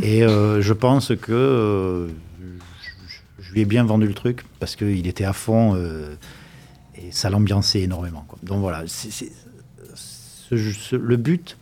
[0.00, 0.20] Et
[0.60, 2.08] je pense que
[2.80, 5.76] je, je lui ai bien vendu le truc parce qu'il était à fond
[6.96, 8.24] et ça l'ambiançait énormément.
[8.28, 8.38] quoi.
[8.44, 9.32] Donc voilà, c'est- c'est-
[9.94, 11.56] ce- ce- le but,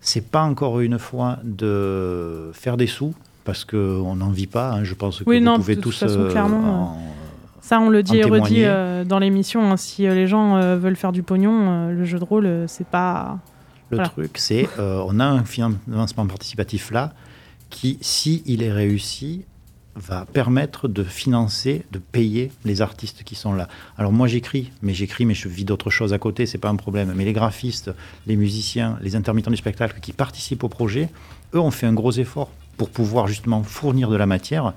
[0.00, 3.12] c'est pas encore une fois de faire des sous
[3.44, 4.72] parce qu'on n'en vit pas.
[4.72, 4.84] hein.
[4.84, 6.98] Je pense que Oui, vous non, pouvez de toute tous façon, euh, clairement, en-
[7.60, 9.70] Ça, on le dit et redit euh, dans l'émission.
[9.70, 12.46] hein, si euh, les gens euh, veulent faire du pognon, euh, le jeu de rôle,
[12.46, 13.38] euh, c'est pas.
[13.90, 14.08] Le Voilà.
[14.10, 17.12] truc, c'est euh, on a un financement participatif là
[17.70, 19.44] qui, si il est réussi,
[19.94, 23.68] va permettre de financer, de payer les artistes qui sont là.
[23.98, 26.76] Alors moi j'écris, mais j'écris, mais je vis d'autres choses à côté, c'est pas un
[26.76, 27.12] problème.
[27.14, 27.90] Mais les graphistes,
[28.26, 31.10] les musiciens, les intermittents du spectacle qui participent au projet,
[31.54, 34.72] eux ont fait un gros effort pour pouvoir justement fournir de la matière.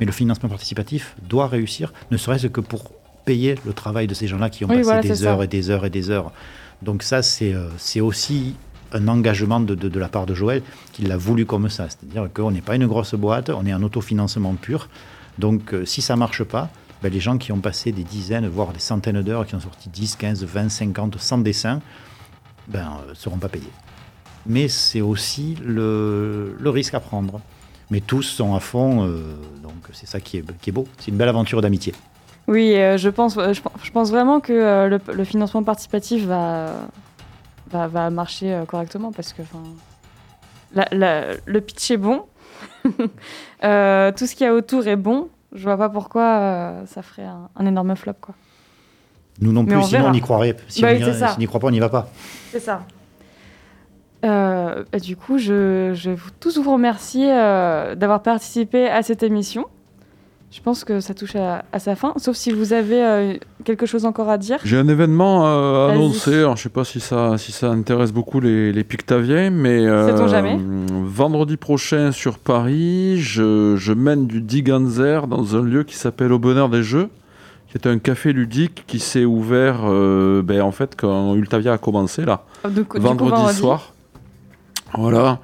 [0.00, 2.90] Mais le financement participatif doit réussir, ne serait-ce que pour
[3.24, 5.24] payer le travail de ces gens-là qui ont Oui, passé voilà, des ça.
[5.30, 6.32] heures et des heures et des heures.
[6.82, 7.68] Donc ça, c'est euh,
[8.02, 8.56] aussi
[8.92, 10.62] un engagement de, de- de la part de Joël
[10.92, 11.86] qu'il l'a voulu comme ça.
[11.88, 14.88] C'est-à-dire qu'on n'est pas une grosse boîte, on est en autofinancement pur.
[15.38, 16.68] Donc euh, si ça marche pas,
[17.02, 19.88] ben, les gens qui ont passé des dizaines, voire des centaines d'heures, qui ont sorti
[19.88, 21.80] 10, 15, 20, 50, 100 dessins,
[22.68, 23.70] ben, euh, seront pas payés.
[24.46, 27.40] Mais c'est aussi le, le risque à prendre.
[27.90, 30.86] Mais tous sont à fond, euh, donc c'est ça qui est, qui est beau.
[30.98, 31.94] C'est une belle aventure d'amitié.
[32.48, 35.62] Oui, euh, je, pense, euh, je, pen- je pense vraiment que euh, le, le financement
[35.62, 36.70] participatif va,
[37.70, 39.62] va, va marcher correctement parce que 'fin,
[40.74, 42.24] la- la- le pitch est bon.
[42.84, 42.96] Tout
[43.60, 45.28] ce qu'il y a autour est bon.
[45.54, 48.14] Je vois pas pourquoi ça ferait un, un énorme flop.
[48.20, 48.34] Quoi.
[49.40, 50.10] Nous non plus, on sinon verra.
[50.10, 50.56] on y croirait.
[50.68, 51.02] Si Bah si
[51.36, 52.08] on n'y croit pas, on n'y va pas.
[52.50, 52.82] C'est ça.
[54.24, 59.02] Euh, bah, du coup, je, je vais vous, tous vous remercier euh, d'avoir participé à
[59.02, 59.66] cette émission.
[60.50, 63.86] Je pense que ça touche à, à sa fin, sauf si vous avez euh, quelque
[63.86, 64.58] chose encore à dire.
[64.64, 65.46] J'ai un événement
[65.88, 66.40] annoncer.
[66.40, 69.86] Alors, je sais pas si ça, si ça intéresse beaucoup les, les Pictaviens, mais
[70.28, 70.58] jamais
[70.90, 76.38] vendredi prochain sur Paris, je, je mène du Diganzer dans un lieu qui s'appelle Au
[76.38, 77.08] Bonheur des Jeux,
[77.68, 81.78] qui est un café ludique qui s'est ouvert euh, ben, en fait quand Ultavia a
[81.78, 83.54] commencé là, vendredi, vendredi.
[83.54, 83.92] soir.
[84.94, 85.38] Voilà.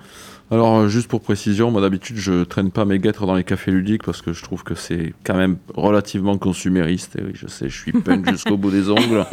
[0.50, 3.70] Alors, euh, juste pour précision, moi d'habitude, je traîne pas mes guêtres dans les cafés
[3.70, 7.16] ludiques parce que je trouve que c'est quand même relativement consumériste.
[7.16, 9.26] Et oui, je sais, je suis punk jusqu'au bout des ongles.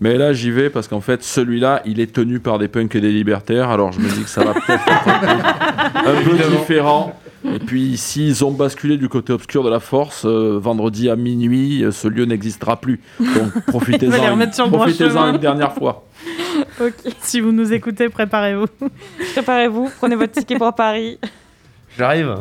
[0.00, 3.02] Mais là, j'y vais parce qu'en fait, celui-là, il est tenu par des punks et
[3.02, 3.68] des libertaires.
[3.68, 6.56] Alors, je me dis que ça va peut-être être un peu, un peu Évidemment.
[6.56, 7.20] différent.
[7.54, 11.84] Et puis, s'ils ont basculé du côté obscur de la force, euh, vendredi à minuit,
[11.84, 13.00] euh, ce lieu n'existera plus.
[13.20, 15.34] Donc, profitez-en profitez-en chemin.
[15.34, 16.04] une dernière fois.
[16.80, 17.14] Ok.
[17.20, 18.66] Si vous nous écoutez, préparez-vous.
[19.34, 21.18] Préparez-vous, prenez votre ticket pour Paris.
[21.96, 22.36] J'arrive.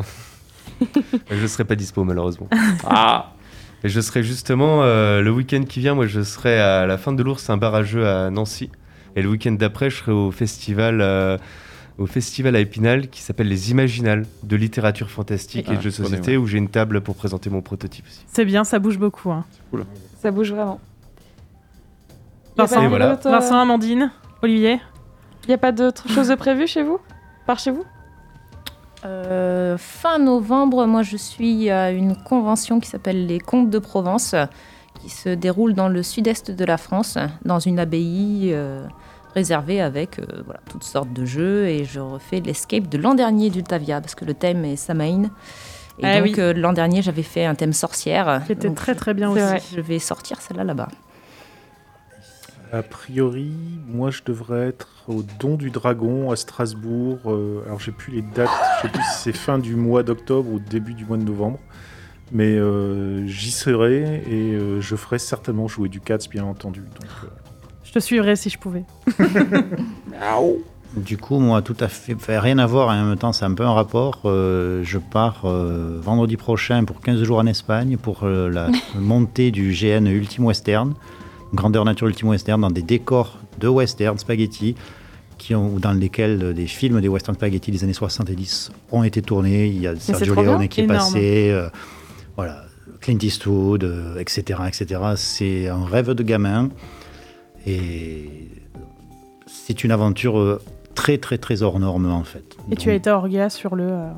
[1.30, 2.48] je serai pas dispo malheureusement.
[2.86, 3.34] Ah
[3.84, 5.96] Et je serai justement euh, le week-end qui vient.
[5.96, 8.70] Moi, je serai à la fin de l'ours, un bar à Nancy.
[9.16, 11.38] Et le week-end d'après, je serai au festival, euh,
[11.98, 15.90] au festival à Épinal qui s'appelle les Imaginales de littérature fantastique Ah, et de jeux
[15.92, 18.22] de société où j'ai une table pour présenter mon prototype aussi.
[18.28, 19.32] C'est bien, ça bouge beaucoup.
[19.32, 19.46] hein.
[20.20, 20.80] Ça bouge vraiment.
[22.58, 23.12] Vincent, Et voilà.
[23.12, 24.80] euh, Vincent, Amandine, Olivier
[25.48, 26.98] y a pas d'autres choses de prévues chez vous?
[27.46, 27.84] Par chez vous?
[29.06, 34.34] Euh, fin novembre, moi je suis à une convention qui s'appelle les Contes de Provence,
[35.02, 38.84] qui se déroule dans le sud-est de la France, dans une abbaye euh,
[39.36, 41.68] réservée avec euh, voilà, toutes sortes de jeux.
[41.68, 45.26] Et je refais l'escape de l'an dernier d'Ultavia, parce que le thème est Samhain.
[46.00, 46.36] Et Ah donc oui.
[46.40, 48.42] euh, l'an dernier, j'avais fait un thème sorcière.
[48.46, 49.50] qui était Donc, très très bien C'est aussi.
[49.52, 49.62] vrai.
[49.76, 50.90] Je vais sortir celle-là là-bas.
[52.74, 53.54] A priori,
[53.88, 57.20] moi je devrais être au Don du Dragon à Strasbourg.
[57.28, 60.50] euh, alors j'ai plus les dates, je sais plus si c'est fin du mois d'octobre
[60.52, 61.60] ou début du mois de novembre.
[62.32, 66.82] Mais euh, j'y serai et euh, je ferai certainement jouer du Cats, bien entendu.
[66.82, 67.28] Donc, euh,
[67.96, 68.84] te suivrai si je pouvais.
[70.96, 73.54] Du coup, moi, tout à fait, fait rien à voir, en même temps, c'est un
[73.54, 74.22] peu un rapport.
[74.24, 79.52] Euh, je pars euh, vendredi prochain pour 15 jours en Espagne pour euh, la montée
[79.52, 80.94] du GN Ultime Western,
[81.54, 84.76] grandeur nature Ultime Western, dans des décors de western spaghetti,
[85.38, 89.68] qui ont, dans lesquels des films des western spaghetti des années 70 ont été tournés.
[89.68, 91.00] Il y a Sergio Leone qui est Énorme.
[91.00, 91.68] passé, euh,
[92.38, 92.64] voilà,
[93.02, 95.02] Clint Eastwood, euh, etc., etc.
[95.16, 96.70] C'est un rêve de gamin.
[97.66, 98.50] Et
[99.48, 100.62] c'est une aventure euh,
[100.94, 102.56] très très très hors norme en fait.
[102.72, 104.10] Et tu as été orga sur le euh,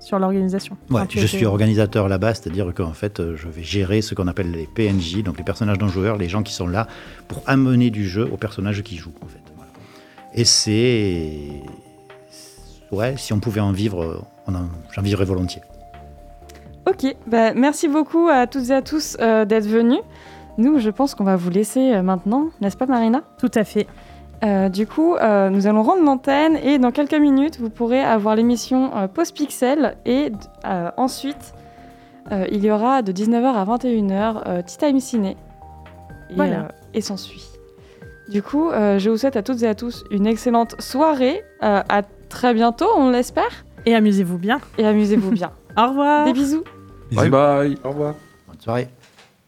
[0.00, 0.76] sur l'organisation.
[0.90, 4.28] Ouais, Enfin, je suis organisateur là-bas, c'est-à-dire qu'en fait, euh, je vais gérer ce qu'on
[4.28, 6.86] appelle les PNJ, donc les personnages non joueurs, les gens qui sont là
[7.26, 9.40] pour amener du jeu aux personnages qui jouent, en fait.
[9.56, 9.72] Voilà.
[10.32, 11.48] Et c'est...
[12.92, 15.62] Ouais, si on pouvait en vivre, j'en vivrais volontiers.
[16.88, 19.98] Ok, bah, merci beaucoup à toutes et à tous euh, d'être venus.
[20.58, 23.22] Nous, je pense qu'on va vous laisser euh, maintenant, n'est-ce pas Marina?
[23.38, 23.86] Tout à fait.
[24.44, 28.34] Euh, du coup, euh, nous allons rendre l'antenne et dans quelques minutes, vous pourrez avoir
[28.36, 30.30] l'émission euh, Pause Pixel et
[30.66, 31.54] euh, ensuite,
[32.32, 35.36] euh, il y aura de 19h à 21h euh, Tea Time Ciné.
[36.30, 36.56] Et, Voilà.
[36.56, 37.44] euh, et s'ensuit.
[38.28, 41.42] Du coup, euh, je vous souhaite à toutes et à tous une excellente soirée.
[41.62, 43.64] Euh, à très bientôt, on l'espère.
[43.86, 44.60] Et amusez-vous bien.
[44.78, 45.52] Et amusez-vous bien.
[45.78, 46.24] Au revoir.
[46.26, 46.64] Des bisous.
[47.12, 47.78] Bye bye.
[47.84, 48.14] Au revoir.
[48.48, 48.88] Bonne soirée.